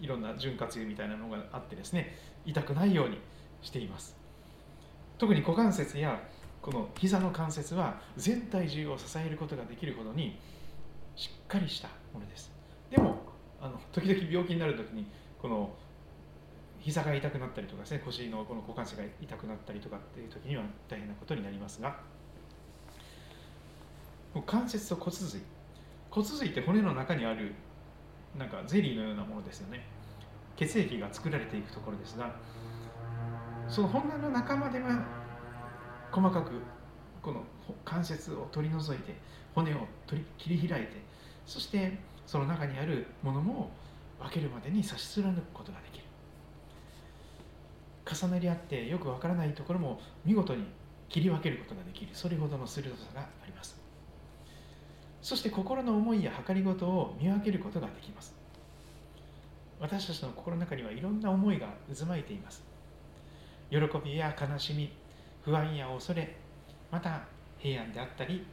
[0.00, 3.18] ういろんな潤滑油みたいなのがあってですね痛くないように
[3.62, 4.25] しています。
[5.18, 6.20] 特に股関節や
[6.60, 10.38] この膝の関節は全体重を支えることができるほどに
[11.14, 12.50] しっかりしたものです。
[12.90, 13.22] でも
[13.60, 15.06] あの時々病気になる時に
[15.40, 15.70] この
[16.80, 21.98] 膝が痛くなったりとかですね腰のこの股関節が痛くなったりとかっていう時には大変なことになりますが
[24.44, 25.42] 関節と骨髄
[26.10, 27.54] 骨髄って骨の中にある
[28.38, 29.84] なんかゼリーのようなものですよね。
[30.56, 32.34] 血液が作られていくところですが
[33.68, 35.04] その骨の中までは
[36.12, 36.52] 細かく
[37.20, 37.42] この
[37.84, 39.14] 関節を取り除いて
[39.54, 40.92] 骨を取り切り開いて
[41.44, 43.70] そしてその中にあるものも
[44.20, 46.04] 分けるまでに差し貫くことができる。
[48.08, 50.64] 重なり合ってよくわからないところも見事に
[51.08, 52.10] 切り分けることができる。
[52.12, 53.76] それほどの鋭さがあります。
[55.20, 58.34] そして心の思いや計りごとを見分けることができます。
[59.80, 62.75] 私たちの心の中にはいろんな思いが渦巻いています。
[63.70, 64.92] 喜びや悲しみ
[65.44, 66.36] 不安や恐れ
[66.90, 67.22] また
[67.58, 68.46] 平安であったり、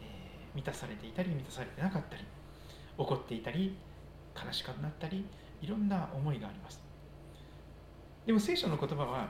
[0.00, 2.24] えー、満たされていたり満たされてなかったり
[2.98, 3.76] 怒っていたり
[4.34, 5.24] 悲しくなったり
[5.62, 6.80] いろんな思いがあります。
[8.26, 9.28] でも聖書の言葉は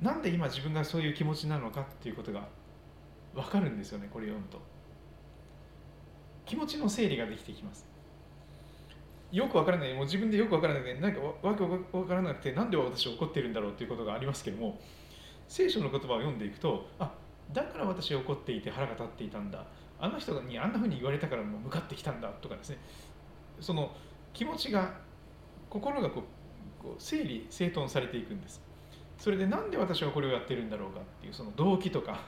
[0.00, 2.48] なんで今自分がそういう気持ちなのかっていうことが
[3.34, 4.60] 分かるんですよねこれ読むと。
[6.46, 7.89] 気持ちの整理ができてきます。
[9.32, 9.94] よくわからない。
[9.94, 11.64] もう自分でよくわからないで何かわけ
[11.96, 14.78] わからなくてなんで私怒ってるんだろうっていうことがありますけども
[15.48, 17.12] 聖書の言葉を読んでいくとあ
[17.52, 19.64] だから私は怒っていて腹が立っていたんだ。
[20.02, 22.78] あの人にあんなふうに言われたからもう向かってきたんだとかですね。
[23.60, 23.90] その
[24.32, 24.94] 気持ちが
[25.68, 26.22] 心がこ
[26.84, 28.62] う整理整頓されていくんです。
[29.18, 32.20] それでなんで私はこれをやってるんだろうかっていうその動機とか。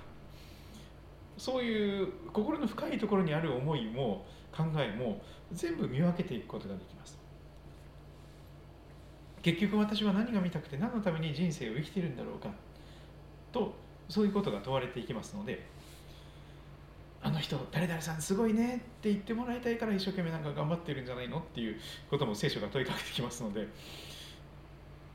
[1.38, 5.22] そういう心の深いところにある思いも考えも
[5.52, 7.18] 全部見分けていくことができます。
[9.42, 12.48] 結局私は何が見たくて何のために人生を生きているんだろうか
[13.50, 13.74] と
[14.08, 15.66] そういうことが問われていきますので
[17.20, 21.76] あの人誰々さんすごいねって言ってもらいたいから一生懸命なんか頑張ってるんじゃないのっていう
[22.08, 23.66] ことも聖書が問いかけてきますので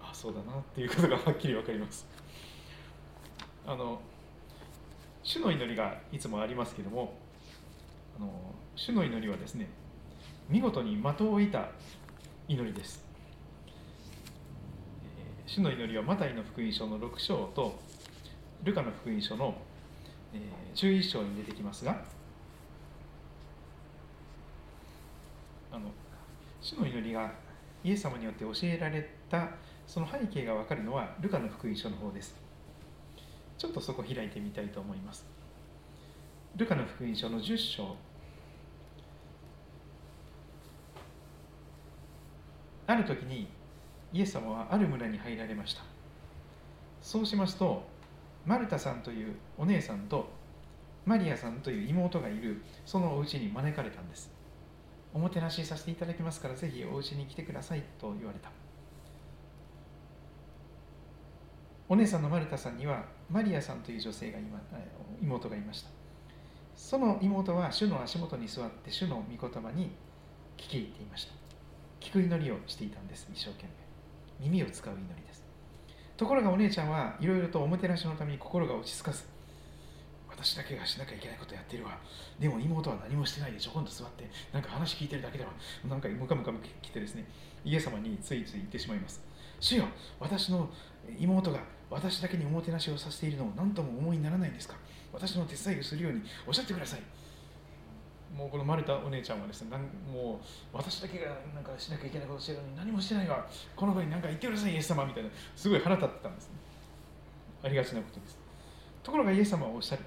[0.01, 2.05] あそうだなっていうことがはっきり分かります。
[3.65, 3.99] あの
[5.23, 7.17] 主の祈りがいつもありますけども
[8.17, 8.31] あの
[8.75, 9.67] 主の祈りはですね
[10.49, 11.69] 見事に的を射た
[12.47, 13.03] 祈りです。
[15.45, 17.77] 主の祈りはマタイの福音書の6章と
[18.63, 19.55] ルカの福音書の
[20.73, 22.01] 11章に出てきますが
[25.71, 25.89] あの
[26.61, 27.31] 主の祈りが
[27.83, 29.49] イエス様によって教えられた
[29.85, 32.35] その背景が分かるのはルカの福音書の方です。
[33.57, 35.25] ちょっとそこ開いてみたいと思います。
[36.55, 37.95] ルカの福音書の10章。
[42.87, 43.47] ある時に
[44.13, 45.83] イエス様はある村に入られました。
[47.01, 47.83] そうしますと
[48.45, 50.29] マルタさんというお姉さんと
[51.05, 54.31] マリアさんという妹がいるそのお家に招かれたんです。
[55.13, 58.51] おもてなしさせていただきますからぜひお家に来てくださいと言われた。
[61.89, 64.59] お姉さんのマルタさんにはマリアさんという女性が今
[65.21, 65.89] 妹がいました。
[66.75, 69.91] その妹は主の足元に座って主の御言葉に
[70.57, 71.36] 聞き入っていました。
[71.99, 73.65] 聞く祈りをしていたんです一生懸
[74.39, 74.45] 命。
[74.45, 75.43] 耳を使う祈りです。
[76.15, 79.23] ところがお姉ちゃんはいろいろとおもてなしのために心が落ち着かず
[80.29, 81.97] 私だけがしなきゃいけないことやってるわ。
[82.39, 83.71] でも妹は何もしてないでちょ。
[83.71, 85.51] こんと座ってなんか話聞いてるだけでは
[85.87, 87.25] なんかムカムカ来てですね
[87.65, 89.21] イエス様についつい言ってしまいます。
[89.59, 89.85] 主よ
[90.19, 90.69] 私の
[91.17, 94.75] 妹が私だけにおもてなしをさせているのを何とも思いにならないんですか。
[95.11, 97.01] 私の手伝いをするようにおっしゃってください。
[98.35, 99.77] もうこのマルタお姉ちゃんはですね
[100.11, 105.29] もう私だけがなんかしなきゃいけないことしてるのに何もしてないわこの子に何か言ってくださいイエス様みたいな。
[105.55, 106.49] すごい腹立ってたんです。
[106.49, 106.55] ね
[107.63, 108.37] ありがちなことです。
[109.03, 110.03] ところがイエス様はおっしゃる。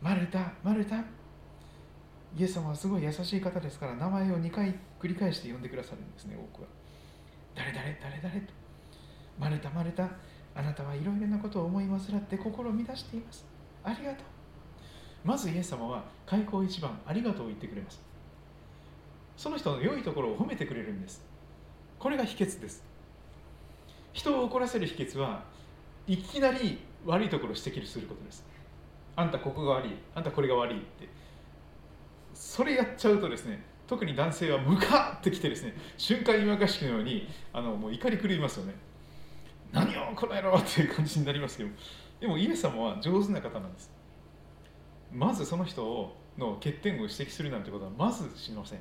[0.00, 0.96] マルタマルタ
[2.36, 6.68] イエス様はすごい優しい方ですから名前を2回繰り返して呼んでくださるんですね多くは。
[7.54, 8.52] 誰誰誰誰と。
[9.38, 10.08] マルタマルタ
[10.54, 13.46] あなたはいろいろなことを思い煩って心を乱しています。
[13.84, 14.41] ありがとう。
[15.24, 18.00] まずイエス様は開口一番ありがとうを言ってくれます。
[19.36, 21.22] その人の良いところを褒めてくれるんです。
[21.98, 22.84] これが秘訣です。
[24.12, 25.44] 人を怒らせる秘訣は
[26.06, 28.44] いきなり悪いところを指摘することです。
[29.16, 31.08] あんたここが悪いあんたこれが悪いって。
[32.34, 38.74] それやっちゃうとですね特に男性はムカってきてですね瞬間今がしきのようにあのもう怒り狂いますよね。
[39.70, 41.70] 何をこの野郎っていう感じになりますけど
[42.20, 43.90] でもイエス様は上手な方なんです。
[45.12, 48.80] まずその人をの欠点を指摘するなんてことはまずしません。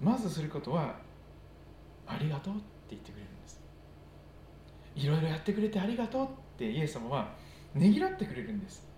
[0.00, 0.94] まずすることは
[2.06, 3.60] ありがとうって言ってくれるんです。
[4.94, 7.34] いろいろやってくれてありがとうってイエス様は
[7.74, 8.88] ねぎらってくれるんです。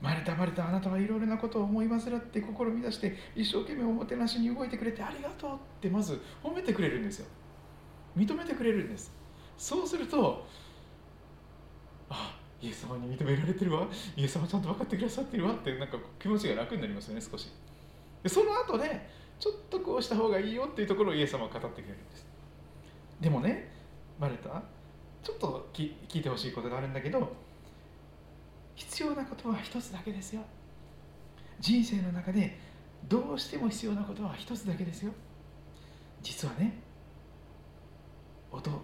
[0.00, 7.26] マルタマルタあなたはいろいろなことを思い煩って心乱して一生懸命おもてなしに動いてくれてありがとうってまず褒めてくれるんですよ。
[8.16, 9.12] 認めてくれるんです。
[9.58, 10.46] そうすると
[12.08, 13.86] あイエス様に認められてるわ。
[14.16, 17.50] イエス様ちゃんと分かってくださってるわってなんか気持ちが楽になりますよね少し。
[18.22, 19.08] でその後で
[19.38, 22.26] ちょっとこうした方がいいよっていうところをイエス様は語ってくれるんです。
[23.20, 23.72] でもね
[24.18, 24.62] マルタ
[25.22, 27.32] ちょっと聞いてほしいことがあるんだけど
[28.74, 30.42] 必要なことは一つだけですよ。
[31.58, 32.58] 人生の中で
[33.08, 35.12] どうしても必要なことは一つだけですよ。
[36.22, 36.82] 実はね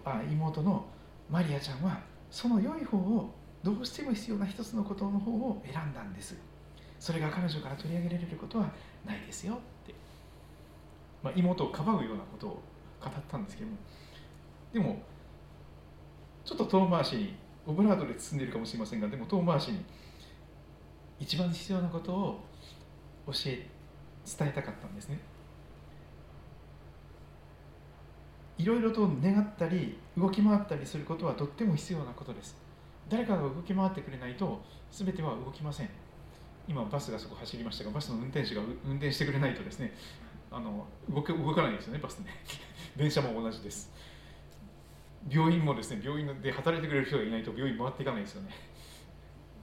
[0.05, 0.85] あ妹の
[1.29, 1.99] マリアちゃんは
[2.31, 3.33] その良い方を
[3.67, 6.37] どうしても必要な一つのことの方を選んだんです。
[6.97, 8.71] それが彼女から取り上げられることは
[9.05, 9.93] ないですよって、
[11.21, 12.49] まあ、妹をかばうようなことを
[13.01, 13.75] 語ったんですけども。
[14.71, 15.01] でも
[16.45, 19.83] ちょっと遠回しにオブラートで包んでいるかもしれませんがでも遠回しに
[21.19, 22.39] 一番必要なことを
[23.25, 23.67] 教え
[24.37, 25.19] 伝えたかったんですね。
[28.57, 32.66] いろいろと願ったり動き回ったりすることはとっても必要なことです。
[33.09, 35.89] 誰かが動き回ってくれないと全ては動きません。
[36.67, 39.93] 今バスがそこ走りましたがバスの運転手が運転してくれないとですね
[40.51, 42.27] あの動け動かないですよねバスね。
[42.95, 43.93] 電車も同じです。
[45.29, 48.49] 病院もですね病院で働いてくれる人がいないと病院回っていかないですよね。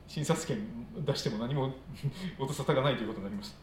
[0.06, 0.58] 診察券
[0.96, 1.74] 出しても何も
[2.38, 3.56] 音沙汰がないということになります。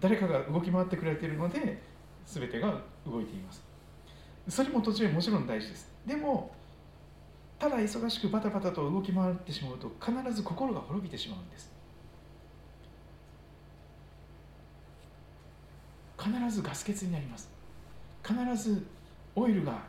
[0.00, 1.80] 誰かが動き回ってくれているので
[2.26, 3.62] 全てが動いています。
[4.48, 5.92] それも途中もちろん大事です。
[6.06, 6.54] でも
[7.58, 11.72] ただ忙しくバタバタと動き回ってしまうと必ず心が滅びてしまうんです。
[16.18, 17.50] 必ずガス欠になります。
[18.22, 18.86] 必ず
[19.36, 19.82] オイルが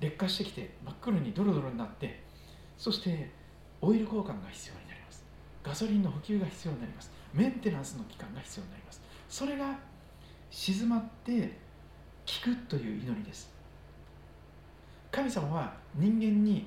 [0.00, 2.22] 劣化してきて真っ黒にドロドロになって
[2.76, 3.30] そして
[3.80, 5.24] オイル交換が必要になります。
[5.62, 7.10] ガソリンの補給が必要になります。
[7.32, 9.02] メンテナンスの期間が必要になります。
[9.28, 9.78] それが
[10.50, 11.58] 静まって
[12.26, 13.52] 聞くという祈りです。
[15.10, 16.66] 神様は人間に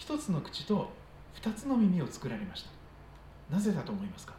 [0.00, 0.88] 一つの口と
[1.34, 2.70] 二つの耳を作られました。
[3.54, 4.32] なぜだと思いますか？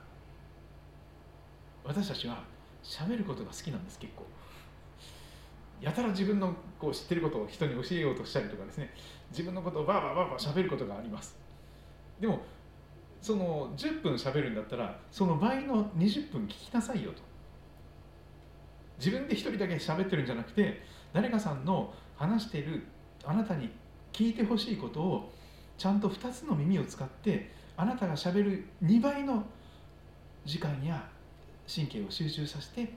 [1.83, 2.43] 私たちは
[2.83, 4.25] 喋ることが好きなんです結構。
[5.79, 8.89] やたら自分のこう知ってることを人に教えようとしたりとかですね。
[9.29, 11.37] 自分のことをバーバーバーバー喋ることがあります。
[12.19, 12.41] でも
[13.21, 17.21] その10分喋るんだったらその倍の20分聞きなさいよと。
[18.97, 20.81] 自分で一人だけ喋ってるんじゃなくて
[21.13, 22.83] 誰かさんの話している
[23.23, 23.69] あなたに
[24.11, 25.31] 聞いてほしいことを
[25.81, 29.43] ちゃんと2つの耳を使ってあなたがしゃべる2倍の
[30.45, 31.09] 時間や
[31.67, 32.93] 神経を集中させて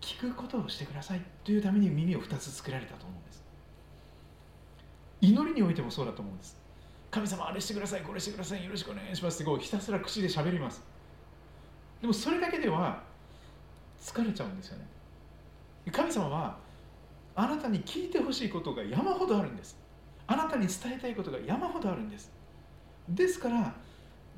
[0.00, 3.44] 聞くことをしてくださいというために耳を2つ作られたと思うんです。
[5.20, 6.56] 祈りにおいてもそうだと思うんです。
[7.12, 10.82] 神様あれしてくださいこれしてくださいよろしくお願いしますってこうひたすら口で喋ります。
[12.00, 13.04] でもそれだけでは
[14.02, 14.84] 疲れちゃうんですよね。
[15.92, 16.58] 神様は
[17.36, 19.78] あなたに聞いてほしいことが山ほどあるんです。
[20.28, 22.30] あなたに伝えたいことが山ほどあるんです。
[23.08, 23.74] ですから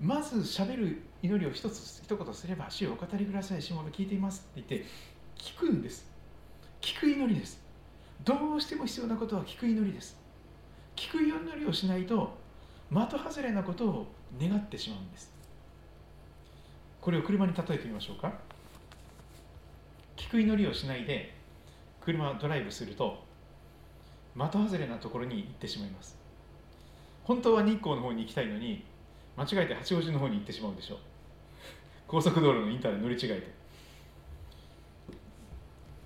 [0.00, 3.60] まずしゃべる祈りを一つ一言すれば「主をお語りください。
[3.60, 4.88] 主も聞いています」って言って
[5.36, 6.08] 聞くんです。
[6.80, 7.60] 聞く祈りです。
[8.24, 10.16] どうしても必要なことは聞く祈りです。
[10.94, 12.38] 聞く祈りをしないと
[12.88, 14.06] 的外れなことを
[14.40, 15.32] 願ってしまうんです。
[17.00, 18.32] これを車に例えてみましょうか。
[20.16, 21.34] 聞く祈りをしないで
[22.00, 23.24] 車をドライブすると
[24.34, 26.16] 的外れなところに行ってしまいます。
[27.24, 28.84] 本当は日光の方に行きたいのに
[29.36, 30.98] 間違えて八王子の方に行ってしまうでしょう。
[32.06, 33.60] 高速道路のインターで乗り違えて。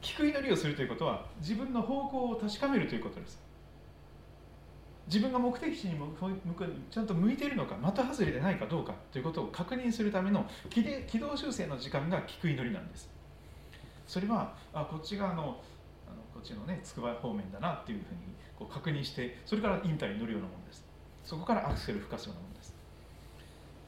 [0.03, 3.43] 聞く祈りをするということは自分の方向を確かめるということです。
[5.07, 6.07] 自分が目的地に向
[6.55, 10.83] くちゃんと向いているのか的外れでないかどうかということを確認するための軌
[11.19, 13.11] 道修正の時間が聞く祈りなんです。
[14.07, 15.63] それはあこっち側の
[16.45, 18.21] ちのねつくば方面だなっていうふうに
[18.57, 20.85] こう確認してそれからインターに乗るようなものです。
[21.25, 22.75] そこからアクセルを吹かすようなものです。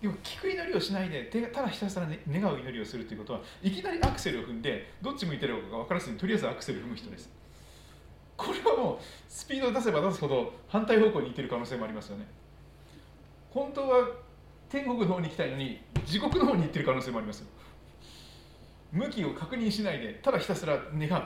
[0.01, 7.31] でも聞く祈りをしないでただひたすら、ね、願う祈りをするということはいきなりアクセルを踏んでどっち向いてるか分からずにとりあえずアクセルを踏む人です。
[8.37, 8.99] これはもう
[9.29, 12.27] スピードを出せば出すほど反対方向に行ってる可能性もありますよね。
[13.51, 14.09] 本当は
[14.69, 17.47] 天国の方に行きたいのに地獄の方に行ってる可能性もありますよ。
[18.93, 21.23] 向きを確認しないでただひたすら願う。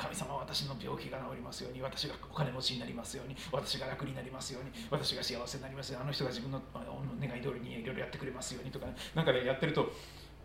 [0.00, 6.62] 神様私の病気が治りますように私がお金持ちになりますように私が楽になりますように私が幸せになりますようにあの人が自分の
[7.20, 9.92] 願い通りにいろいろやってくれますようにとか、ね、なんかねやってると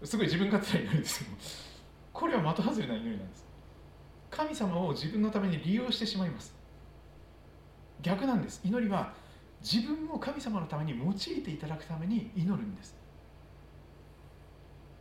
[0.04, 1.32] すごい自分勝手な祈りですけど
[2.12, 3.46] これは的外れな祈りなんです。
[4.30, 6.54] 神様を自分のために利用してしまいます。
[8.02, 8.60] 逆なんです。
[8.64, 9.14] 祈りは
[9.62, 12.96] 自分を神様のために用いていただくために祈るんです。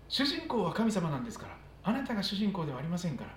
[0.09, 3.31] 主人公は神様なんですからあなたが主人公ではありませんから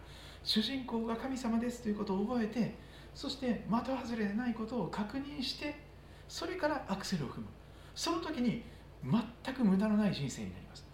[0.47, 2.73] 主人公が神様ですということを覚えて
[3.13, 5.75] そして的外れでないことを確認して
[6.29, 7.47] それからアクセルを踏む。
[7.93, 8.63] その時に
[9.03, 10.85] 全く無駄のない人生になります。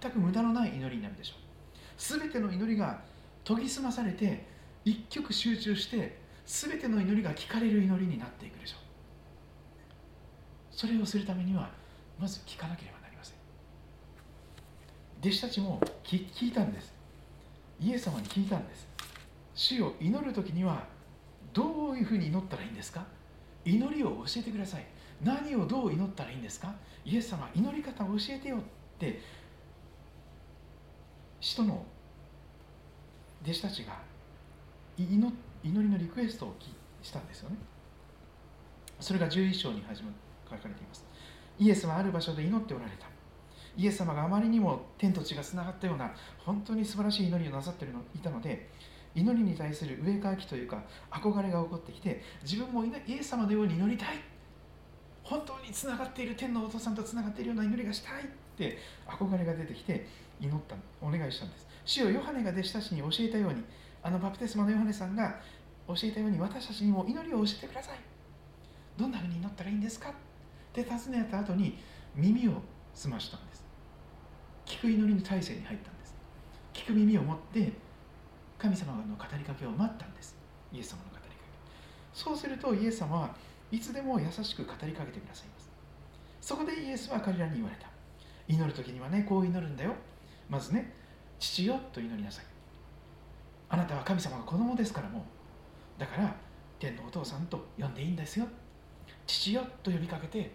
[0.00, 1.38] 全く無駄のない祈りになるでしょう。
[1.98, 3.02] 全ての祈りが
[3.44, 4.46] 研ぎ澄まされて
[4.86, 10.74] 一曲集中して全ての祈りが聞かれる祈りになっていくでしょう。
[10.74, 11.68] それをするためには
[12.18, 13.36] まず聞かなければなりません。
[15.20, 16.94] 弟子たちも聞いたんです。
[17.80, 18.93] イエス様に聞いたんです。
[19.54, 20.84] 主を祈る時には
[21.52, 23.04] どういうふうに祈ったらいいんですか？
[23.64, 24.84] 祈りを教えてください。
[25.22, 26.74] 何をどう祈ったらいいんですか？
[27.04, 28.60] イエス様祈り方を教えてよっ
[28.98, 29.20] て
[31.40, 31.84] 使徒の
[33.42, 33.98] 弟子たちが
[34.96, 35.32] 祈
[35.62, 36.54] りのリクエストを
[37.02, 37.56] したんですよね。
[39.00, 40.10] それが11章に始ま
[40.44, 41.04] 書かれています。
[41.58, 43.06] イエスはある場所で祈っておられた。
[43.76, 48.70] イエス様があまりにも天と地がつながったような本当に素晴らしい祈りをなさってるのいたので
[49.14, 54.08] 祈りに対する上かきというか憧れが起こってきて自分もイエス様のように祈りたい。
[55.22, 58.26] 本当につながっている天のお父さんとつながっているような祈りがしたいっ
[58.58, 60.06] て憧れが出てきて
[60.38, 61.66] 祈ったお願いしたんです。
[61.86, 63.62] 主をヨハネが弟子たちに教えたように
[64.02, 65.40] あのバプテスマのヨハネさんが
[65.88, 67.98] 教えたように私たちにも祈りを教えてください。
[68.98, 70.10] どんなふうに祈ったらいいんですか？
[70.10, 70.12] っ
[70.72, 71.78] て尋ねた後に
[72.14, 72.62] 耳を
[72.92, 73.64] 澄ましたんです。
[74.66, 76.14] 聞く祈りの体制に入ったんです。
[76.72, 77.72] 聞く耳を持って
[78.64, 80.34] 神様の語りかけを待ったんです。
[80.72, 81.34] イエス様の語りかけ。
[82.14, 83.36] そうするとイエス様は
[83.70, 85.68] いつでも優しく語りかけてくださいます。
[86.40, 87.86] そこでイエスは彼らに言われた。
[88.48, 89.92] 祈る時にはねこう祈るんだよ。
[90.48, 90.94] まずね
[91.38, 92.46] 父よと祈りなさい。
[93.68, 96.00] あなたは神様の子供ですからもう。
[96.00, 96.34] だから
[96.78, 98.46] 天のお父さんと呼んでいいんですよ。
[99.26, 100.50] 父よと呼びかけて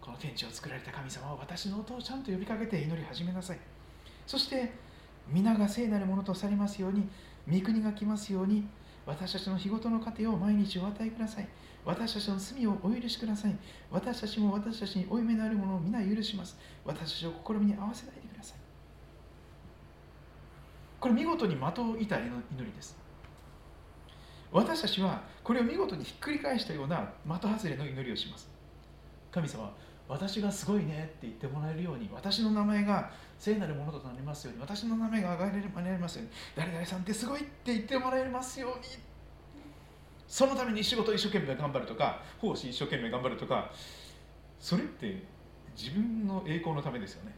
[0.00, 3.60] この天地を作られた神様を私のお父ちゃんと呼びかけて祈り始めなさい。
[4.26, 4.72] そして
[5.28, 7.08] 皆が聖なるものとされますように
[7.50, 8.66] 御国が来ますように
[9.06, 11.48] 私たちの日ごとの糧を毎日お与えください。
[11.84, 13.56] 私たちの罪をお許しください。
[13.90, 16.56] 私たちも私たちに負い目のあるものを皆許します。
[16.84, 18.58] 私たちを試みに合わせないでください。
[20.98, 22.30] これ見事に的を射た祈
[22.60, 22.96] りです。
[24.50, 28.48] 私たちはこれを見事にひっくり返したような的外れの祈りをします。
[29.30, 29.70] 神様
[30.08, 38.84] 私がすごいねって言ってもらえるように私の名前が聖なるものとなりますように私の名前が挙げられますように誰々さんってすごいって言ってもらえますように
[40.28, 43.70] そのために仕事一生懸命頑張るとか奉仕一生懸命頑張るとか
[44.60, 45.22] それって
[45.76, 47.34] 自分の栄光のためですよね。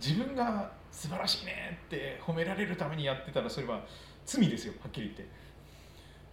[0.00, 3.84] 自分が素晴らしいねって褒められるためにやってたらそれは
[4.24, 5.40] 罪ですよはっきり言って。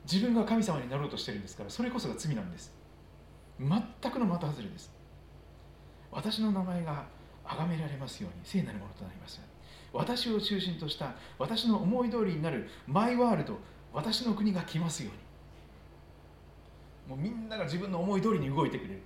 [0.10, 2.77] 自分が神様になろうとしてるんですからそれこそが罪なんです。
[3.60, 4.92] 全くの的外れです。
[6.12, 7.06] 私の名前が
[7.44, 9.42] 崇められますように聖なるものとなります。
[9.94, 13.58] 私を中心とした私の思い通りになるマイワールド
[13.94, 15.12] 私の国が来ますよ
[17.10, 17.16] うに。
[17.16, 19.02] もうみんなが自分の思い通りに動いてくれる。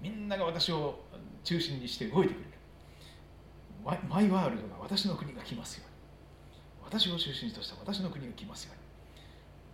[0.00, 0.98] みんなが私を
[1.44, 2.50] 中心にして動いてくれる。
[4.08, 5.92] マイワールドが私の国が来ますように。
[6.84, 8.82] 私を中心とした私の国が来ますように。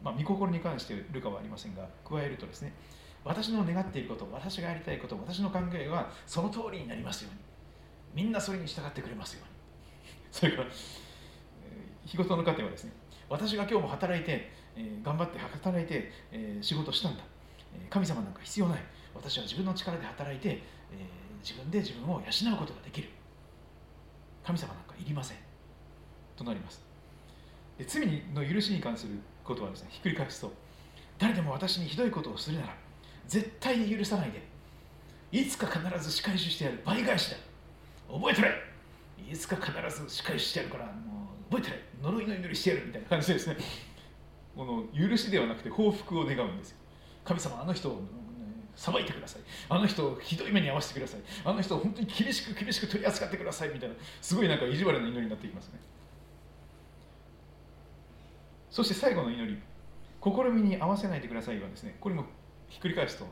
[0.03, 2.73] まあ、御心に関してルカはありませんが加えるとですね
[3.25, 8.23] 私の願っていること私がやりたいこと私の考えはその通りになりますように。
[8.25, 9.51] みんなそれに従ってくれますように。
[10.31, 10.69] それから、
[12.05, 12.93] 日ごとの糧はですね
[13.29, 17.23] 私が今日も働いて、え、頑張って働いて、え、仕事したんだ、
[17.91, 18.83] 神様なんか必要ない。
[19.15, 20.63] 私は自分の力で働いて、え
[21.43, 23.09] 自分で自分を養うことができる。
[24.45, 25.37] 神様なんかいりません。
[26.37, 26.89] となります。
[27.79, 29.13] で罪の許しに関する
[29.45, 30.53] ことはですねひっくり返すと
[31.17, 32.77] 誰でも私にひどいことをするなら
[33.29, 34.43] 絶対に許さないで。
[35.31, 36.81] いつか必ず仕返ししてやる。
[36.85, 37.37] 倍返しだ。
[38.11, 38.53] 覚えてれ
[39.31, 43.57] いつか必ず仕返ししてやるからもう覚えてれ呪いの祈りしてやるみたいな感じですね。
[44.57, 46.77] この許しではなくて報復を願うんですよ。
[47.25, 48.01] 神様あの人を
[48.75, 49.43] 裁いてください。
[49.69, 51.21] あの人をひどい目に遭わせてください。
[51.45, 55.79] あの人を本当に厳しく厳しく取り扱ってくださいみたいなすごいなんか意地悪な祈りになっていきますね。
[58.71, 59.59] そして最後の祈り。
[60.21, 62.25] 試みに合わせないでくださいはですねこれも
[62.69, 63.27] ひっくり返すと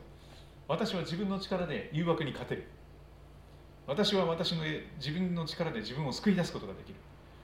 [0.67, 2.67] 私は自分の力で誘惑に勝てる。
[3.85, 4.63] 私は私の
[4.97, 6.95] 自分の力で自分を救い出すことができる。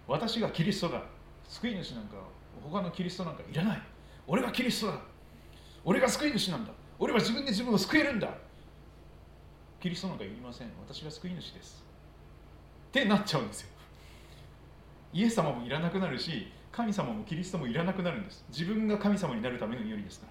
[0.08, 1.04] 私がキリストだ
[1.48, 2.18] 救い主なんか
[2.62, 3.82] 他のキリストなんかいらない。
[4.28, 5.00] 俺がキリストだ。
[5.86, 6.72] 俺が救い主なんだ。
[7.00, 8.30] 俺は自分で自分を救えるんだ。
[9.80, 10.68] キリストなんかいりません。
[10.86, 11.84] 私が救い主です。
[12.90, 13.70] ってなっちゃうんですよ。
[15.14, 18.44] イエス様もいらなくなるし神様もキリストもいらなくなるんです。
[18.50, 20.28] 自分が神様になるための祈りですか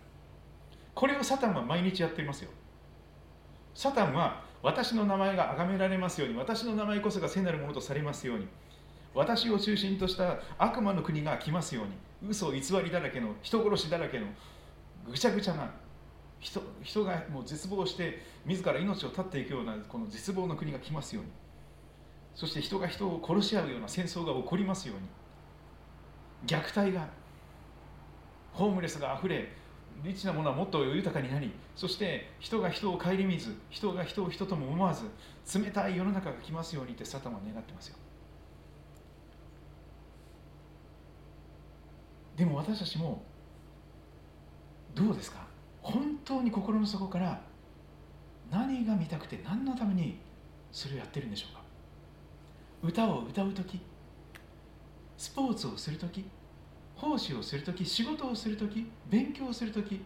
[0.95, 2.51] これをサタンは毎日やっていますよ。
[3.74, 8.47] サタンは私の名前が崇められますように私の名前こそが聖なるものとされますように
[9.14, 14.26] 私を中心とした悪魔の国が来ますように嘘偽りだらけの人殺しだらけの
[15.09, 15.70] ぐちゃぐちゃな
[16.38, 21.30] 人人がもう絶望して自ら命を絶っていくようなこの絶望の国が来ますように
[22.34, 25.09] そして人が人を殺し合うような戦争が起こりますように
[26.47, 27.09] 虐待が
[28.53, 29.53] ホームレスがあふれ
[30.03, 35.05] リッチなものはもっと豊かになりそして人が人を顧みず人が人を人とも思わず
[35.59, 37.96] 冷たい世の中が来ますようにってサタンは願ってますよ。
[42.36, 43.22] でも私たちも
[44.94, 45.46] どうですか？
[45.82, 47.40] 本当に心の底から
[48.50, 50.18] 何が見たくて何のために
[50.72, 51.62] それをやってるんでしょうか？
[52.82, 53.80] 歌を歌う時
[55.16, 56.24] スポーツをする時
[57.03, 60.05] 奉仕をする時仕事をする時勉強する時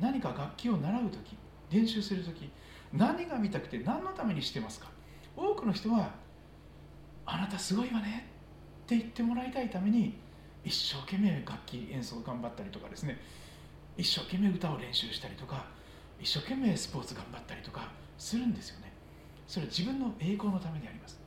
[0.00, 1.36] 何か楽器を習う時
[1.70, 2.50] 練習する時
[2.92, 4.88] 何が見たくて何のためにしてますか？
[5.36, 6.10] 多くの人は
[7.24, 8.26] あなたすごいわね
[8.84, 10.18] って言ってもらいたいために
[10.64, 13.20] 一生懸命楽器演奏頑張ったりとかですね
[13.96, 15.66] 一生懸命歌を練習したりとか
[16.20, 17.88] 一生懸命スポーツ頑張ったりとか
[18.18, 18.92] するんですよね。
[19.46, 21.20] それは自分の栄光のためであります。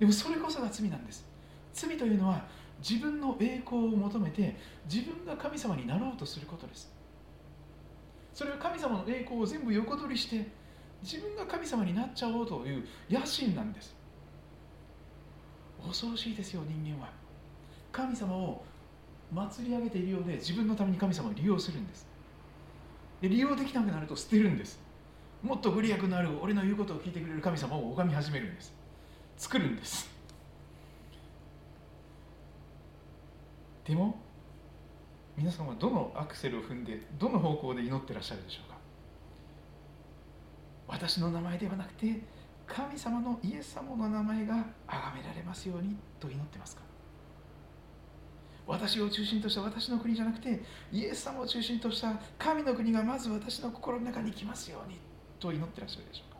[0.00, 1.24] でもそれこそが罪なんです。
[1.72, 2.44] 罪というのは
[2.80, 4.56] 自分の栄光を求めて
[4.90, 6.92] 自分が神様になろうとすることです。
[8.34, 10.46] それは神様の栄光を全部横取りして
[11.02, 13.94] 自分が神様になっちゃおうという野心なんです。
[15.86, 17.10] 恐ろしいですよ人間は。
[17.92, 18.64] 神様を
[19.32, 22.06] 祭り上げているようで自分のために神様を利用するんです。
[23.20, 24.78] で利用できなくなると捨てるんです。
[25.42, 28.74] もっとご利益のある俺の言うことを聞いてくれる神様を拝み始めるんです。
[29.36, 30.15] 作るんです。
[33.86, 34.18] でも
[35.36, 38.76] 皆さんはどのアクセルを踏んでどの方向で祈ってらっしゃるでしょうか？
[40.88, 42.20] 私の名前ではなくて
[42.66, 44.54] 神様のイエス様の名前が
[44.88, 46.82] 崇められますようにと祈ってますか？
[48.66, 50.60] 私を中心とした私の国じゃなくて
[50.90, 54.98] イエス様を中心とした神の国がまず私の心の中に来ますように
[55.38, 56.38] と祈ってらっしゃるでしょうか？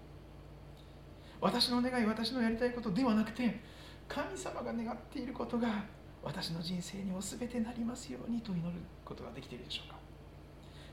[1.40, 3.61] 私の願い私のやりたいことではなくて
[4.09, 5.84] 神様が願っていることが
[6.27, 8.72] 私の人生にも全てなりますようにと祈る
[9.05, 9.97] ことができているでしょうか。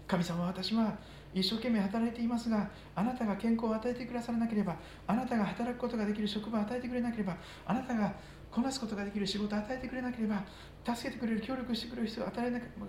[0.07, 0.95] 神様私は
[1.33, 4.75] 一生懸命働いていますがあなたが健康を与えてくださらなければ
[5.07, 8.13] あなたが働くことができる職場を与えてくれなければあなたが
[8.51, 10.43] こなすことができる仕事を与えてくれなければ
[10.85, 12.85] 助けてくれる協力してくれる人を与えなければ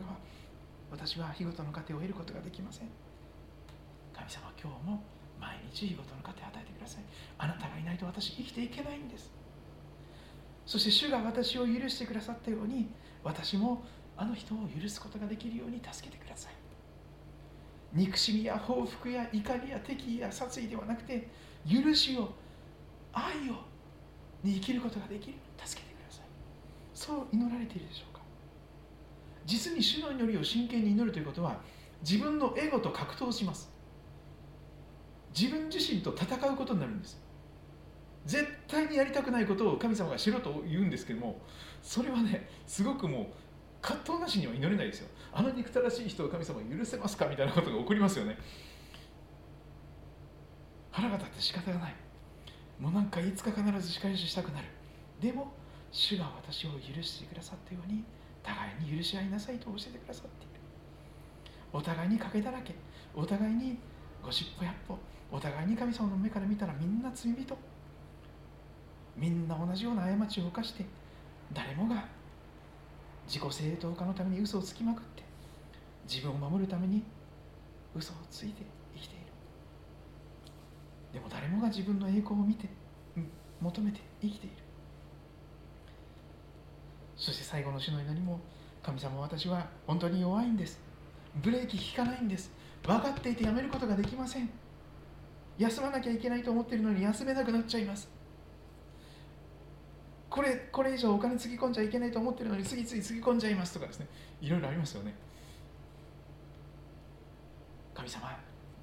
[0.91, 2.89] 私は日ごとの糧を得ることができません。
[4.13, 5.03] 神様今日も
[5.41, 7.05] 毎日日ごとの糧を与えてください。
[7.39, 9.44] あなたがいないと私生きていけないんです。
[10.67, 12.89] そして主が私を許してくださったように
[13.23, 13.85] 私も
[14.17, 16.53] あの人を許すことができるように助けてください。
[17.93, 21.29] 憎しみや報復や怒りや敵意や殺意ではなくて
[21.69, 22.33] 許しを
[23.13, 23.55] 愛を
[24.43, 25.35] に生きることができる。
[25.65, 26.25] 助けてください。
[26.93, 28.21] そう祈られているでしょうか。
[29.47, 31.61] 実に主の祈りを真剣に祈るということは
[32.03, 33.71] 自分のエゴと格闘します。
[35.39, 37.24] 自分自身と戦うことになるんです。
[38.25, 41.41] 絶対にやりたくないことを神様がしろと言うんですけども
[41.83, 43.27] それはねすごくもう
[43.83, 45.09] 葛藤なしには祈れないですよ。
[45.31, 48.39] あの憎たらしい人を神様許せますかみたいなことが起こりますよね。
[50.91, 51.95] 腹が立って仕方がない。
[52.81, 54.69] もうなんかいつか必ず仕返ししたくなる。
[55.21, 55.53] でも
[55.93, 58.05] 主が私を許してくださったように
[58.43, 60.55] 互いに許し合いなさいと教えてくださっている。
[61.71, 62.75] お互いに賭けだらけ。
[63.15, 63.79] お互いに
[64.23, 64.97] ごしっぽやっぽ。
[65.31, 67.74] お互いに神様の目から見たらみんな罪人。
[69.17, 70.85] みんな同じような過ちを犯して
[71.53, 72.05] 誰もが
[73.27, 75.23] 自己正当化のために嘘をつきまくって
[76.09, 77.03] 自分を守るために
[77.95, 78.63] 嘘をついて
[78.95, 79.25] 生きている。
[81.15, 82.69] でも誰もが自分の栄光を見て
[83.61, 84.57] 求めて生きている。
[87.17, 88.41] そして最後の主の祈りも
[88.83, 90.81] 神様私は本当に弱いんです。
[91.37, 92.51] ブレーキ効かないんです。
[92.83, 94.51] 分かっていてやめることができません。
[95.57, 98.09] 休まなきゃいけないと思っているのに休めなくなっちゃいます。
[100.35, 104.09] これこれ以上お金つぎ込んじゃいけないと思ってるのに次々つぎ込んじゃいますとかですね。
[104.41, 105.15] いろいろありますよね。
[107.95, 108.37] 神様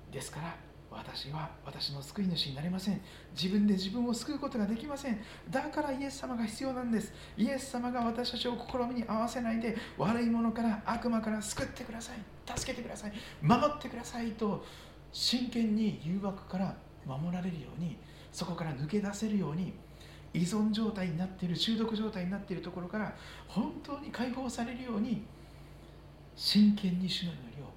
[0.09, 0.55] ですから
[0.89, 3.01] 私は私の救い主になれません。
[3.35, 5.19] 自分で自分を救うことができません。
[5.49, 7.11] だからイエス様が必要なんです。
[7.35, 12.57] イエス様が私たちを試みに合わせないで悪いものから悪魔から救ってください。
[12.57, 13.13] 助けてください。
[13.41, 14.63] 守ってくださいと
[15.11, 17.97] 真剣に誘惑から守られるように
[18.31, 19.73] そこから抜け出せるように
[20.33, 23.13] 依存状態になっている中毒状態になっているところから
[23.47, 25.25] 本当に解放されるように
[26.35, 27.67] 真剣に主の祈りを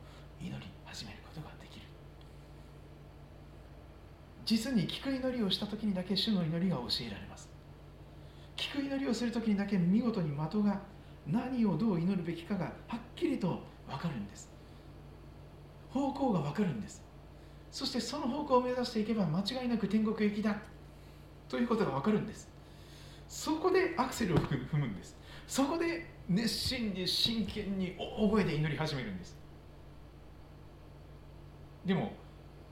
[0.40, 1.86] 祈り始めることができる。
[4.44, 7.48] 実に聞く祈りをした時にだけ主の祈りが教えられます。
[8.56, 10.80] 聞く祈りをする時にだけ見事に的が
[11.26, 14.48] 何をどう祈るべきかがはっきりと分かるんです。
[15.90, 17.02] 方向が分かるんです。
[17.70, 20.56] そしてその方向を目指していけば間違いなく天国行きだ。
[21.48, 22.48] ということが分かるんです。
[23.28, 25.16] そこでアクセルを踏むんです。
[25.46, 29.36] そこで熱心に真剣に大声で祈り始めるんです。
[31.84, 32.12] でも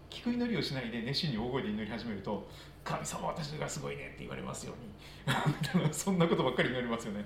[0.08, 2.48] 聞く祈りをしないで熱心に大声で祈り始めると
[2.84, 5.92] 神様私がすごいねって言われますように。
[5.92, 7.24] そんなことばっかり祈りますよね。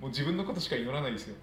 [0.00, 1.36] もう自分のことしか祈らないですよ。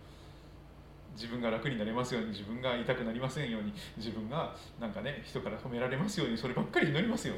[1.16, 7.36] 自分が楽になれますように自分が痛くなりませんように自分がなんかね人から褒められますようにそればっかり祈りますよ。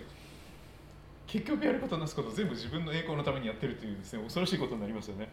[1.28, 5.30] 結局やることなすこと全部自分の栄光のためにやってるというですね恐ろしいことになりますよね。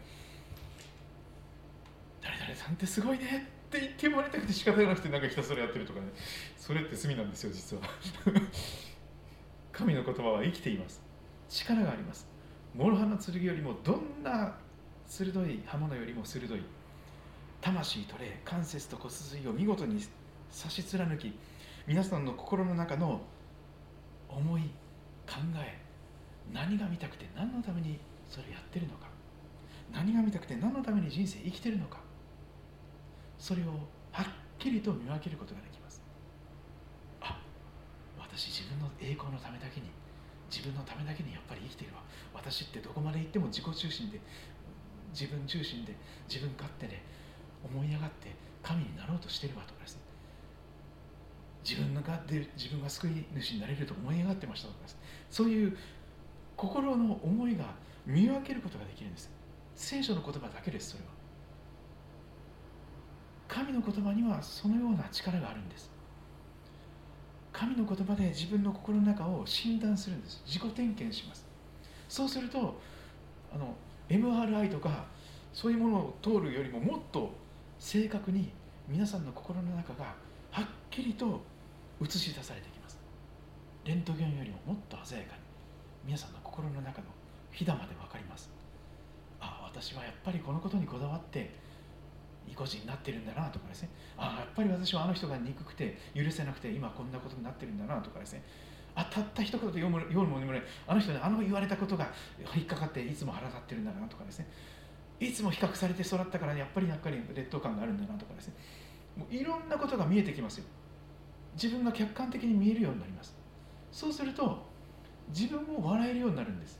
[2.21, 6.07] 誰々さんってすごいねって言ってもらいたくて仕方がなくてなんかひたすらやってるとかね。
[6.57, 7.83] それって罪なんですよ実は。
[9.71, 11.01] 神の言葉は生きています。
[11.49, 12.27] 力があります。
[12.75, 14.55] 諸刃の剣よりもどんな
[15.05, 16.61] 鋭い刃物よりも鋭い。
[17.61, 20.03] 魂と霊関節と骨髄を見事に
[20.51, 21.33] 差し貫き
[21.87, 23.21] 皆さんの心の中の
[24.27, 24.63] 思い
[25.25, 25.82] 考え
[26.51, 29.07] 何が見たくて何のためにそれをやってるのか。
[29.91, 31.99] 何が見たくて何のために人生生きてるのか。
[33.37, 34.25] それをはっ
[34.57, 36.01] きりと見分けることができます。
[37.21, 37.39] あ
[38.19, 39.87] 私自分の栄光のためだけに
[40.49, 42.01] 自分のためだけにやっぱり生きてるわ。
[42.33, 44.19] 私ってどこまで行っても自己中心で
[45.13, 45.95] 自分中心で
[46.27, 47.01] 自分勝手で
[47.63, 49.97] 思い上がって神になろうとしてるわとかです
[51.63, 54.97] 自分がで自分が救い主になれると思い上がってましたとかです
[55.29, 55.77] そういう
[56.63, 57.65] 心の思いが
[58.05, 59.29] 見分けることができるんです。
[59.75, 61.09] 聖書の言葉だけですそれは。
[63.49, 65.91] 神の言葉にはそのような力があるんです。
[67.51, 70.41] 神の言葉で自分の心の中を診断するんです。
[70.45, 71.45] 自己点検します。
[72.07, 72.79] そうすると
[73.53, 73.75] あの
[74.07, 75.05] MRI とか
[75.53, 77.29] そういうものを通るよりももっと
[77.77, 78.51] 正確に
[78.87, 80.15] 皆さんの心の中が
[80.51, 81.41] はっきりと
[82.01, 82.97] 映し出されてきます。
[83.83, 85.42] レントゲンよりももっと鮮やかに。
[86.03, 87.07] 皆さんの心の中の
[87.51, 88.49] ひだまで分かります。
[89.39, 91.53] ああ私はやっぱりこのことにこだわって
[92.47, 93.89] 意固地になってるんだなとかですね。
[94.17, 98.43] ああやっぱり私はあの人が憎くて許せなくて今こんなことになってるんだなとかですね。
[98.95, 102.11] あたった一言で読む読むもねあの人にあの言われたことが
[102.55, 104.47] 引っかかっていつも腹立ってるんだなとかですね。
[105.19, 108.55] いつも比較されて育ったからやっぱりやっぱり劣等感があるんだなとかですね。
[109.15, 110.65] もういろんなことが見えてきますよ。
[111.53, 113.35] 自分が客観的に見えるようになります。
[113.91, 114.72] そうすると
[115.29, 116.79] 自分も笑えるようになるんです。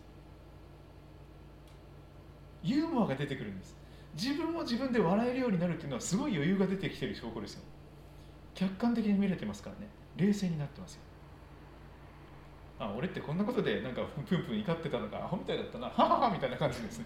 [2.63, 3.75] ユーモアが出てくるんです。
[4.15, 7.63] 自分も自分で笑えるようになるっていうのはすごい余裕が出てきてる証拠ですよ。
[8.53, 9.87] 客観的に見れてますからね。
[10.15, 11.01] 冷静になってますよ。
[12.79, 15.87] あ俺ってこんなことでなんかプンプン怒ってたのかアホみたいだったな。
[15.87, 17.01] はははみたいな感じです。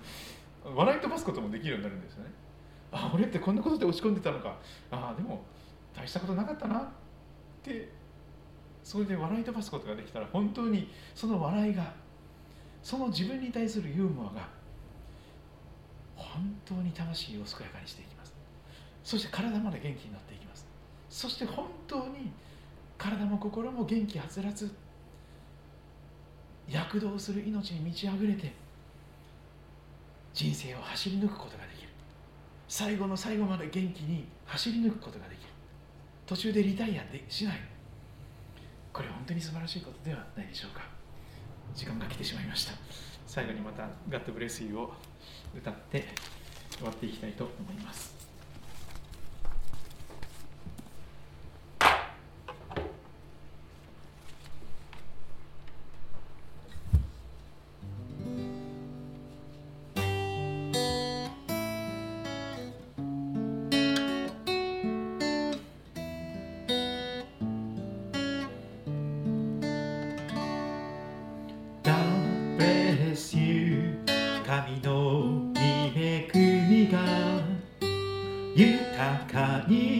[0.63, 2.31] 笑い飛ばすこともできるようになるんですよね。
[2.91, 4.57] あ俺ってこんなことで落ち込んでたのか。
[4.91, 5.43] あでも
[5.95, 6.79] 大したことなかったな。
[6.79, 6.87] っ
[7.63, 7.89] て
[8.87, 11.91] それで笑い飛ばすことができたら本当にその笑いが
[12.81, 14.47] その自分に対するユーモアが
[16.15, 18.33] 本当に魂を健やかにしていきます。
[19.03, 20.65] そして体まで元気になっていきます。
[21.09, 22.31] そして本当に
[22.97, 24.73] 体も心も元気はつらつ
[26.69, 28.53] 躍動する命に満ち溢れて
[30.33, 31.89] 人生を走り抜くことができる。
[32.69, 35.49] 最後の最後まで元気に走り抜くことができる。
[36.25, 37.76] 途中でリタイアでしない。
[38.97, 40.81] これ本当に素晴らしいことではないでしょうか。
[41.75, 42.73] 時間が来てしまいました。
[43.27, 44.91] 最後にまた「ガッドブレスユーを
[45.55, 46.03] 歌って
[46.71, 48.16] 終わっていきたいと思います。
[79.69, 79.96] 你。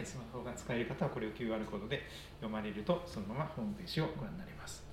[0.00, 0.20] ください。
[0.22, 2.02] スマホが使える方はこれを QR コードで
[2.40, 4.84] 読まれるとそのままホームページをご覧になれます。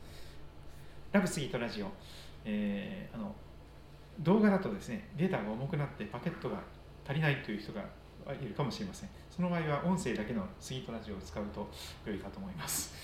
[1.11, 1.87] ラブスイートラジオ、
[2.45, 3.33] えーあの
[4.19, 6.57] 動画だとですね、データが重くなってパケットが
[7.05, 7.81] 足りないという人が
[8.33, 9.09] いるかもしれません。
[9.29, 11.69] その場合は音声だけのスイートラジオを使うと
[12.03, 12.95] 良いかと思います。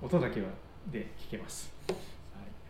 [0.00, 0.46] 音だけは
[0.86, 1.72] で聞けます。
[1.88, 1.96] はい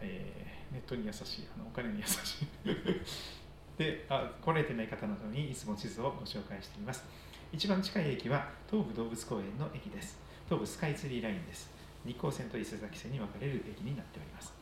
[0.01, 2.47] えーネットに優しい、あのお金に優しい。
[3.77, 7.05] であ来られてない方などにいつも地図をご紹介しています。
[7.53, 10.19] 一番近い駅は東武動物公園の駅です。
[10.47, 11.71] 東武スカイツリーラインです。
[12.07, 14.53] 日光線と伊勢崎線に分かれる駅になっております。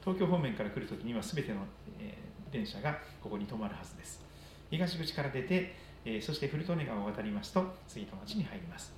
[0.00, 1.60] 東京方面から来るときにはすべての、
[2.00, 4.22] えー電車がここに止まるはずです。
[4.70, 5.74] 東口から出て、
[6.04, 8.92] えーそして古利根川を渡りますと杉戸町に入ります。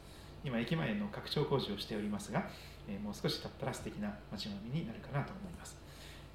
[0.45, 2.49] 今、駅前の拡張工事をしておりますが、
[2.89, 5.77] えーもう少し経ったら素敵な街並みになるかなと思います。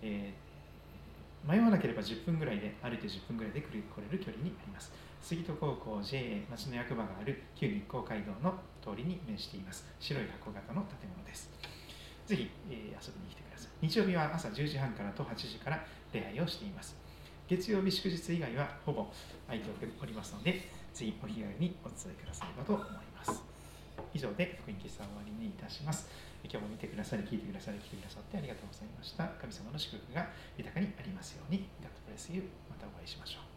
[0.01, 0.49] えー
[1.47, 3.79] 迷わなければ10分ぐらいで歩いて10分ぐらいで来れ
[4.11, 4.91] る距離にあります
[5.21, 11.49] 杉戸高校 JA 町の役場がある旧日光街道の通りに面しています白い箱型の建物です
[12.25, 16.95] ぜひ、えー遊びに来てください日曜日は朝10時半からと8時から礼拝をしています
[17.47, 19.07] 月曜日祝日以外はほぼ
[19.47, 19.69] 空いて
[20.01, 23.41] おりますのでぜひお気軽にお伝えくださればと思います
[24.13, 26.09] 以上で福音喫茶を終わりにいたします
[26.43, 29.27] 今日も見てくださり、聞いてくださり、来てくださってありがとうございました。
[29.41, 31.67] 神様の祝福が豊かにありますように。
[31.81, 32.43] God bless you.
[32.69, 33.48] またお会いしましょう。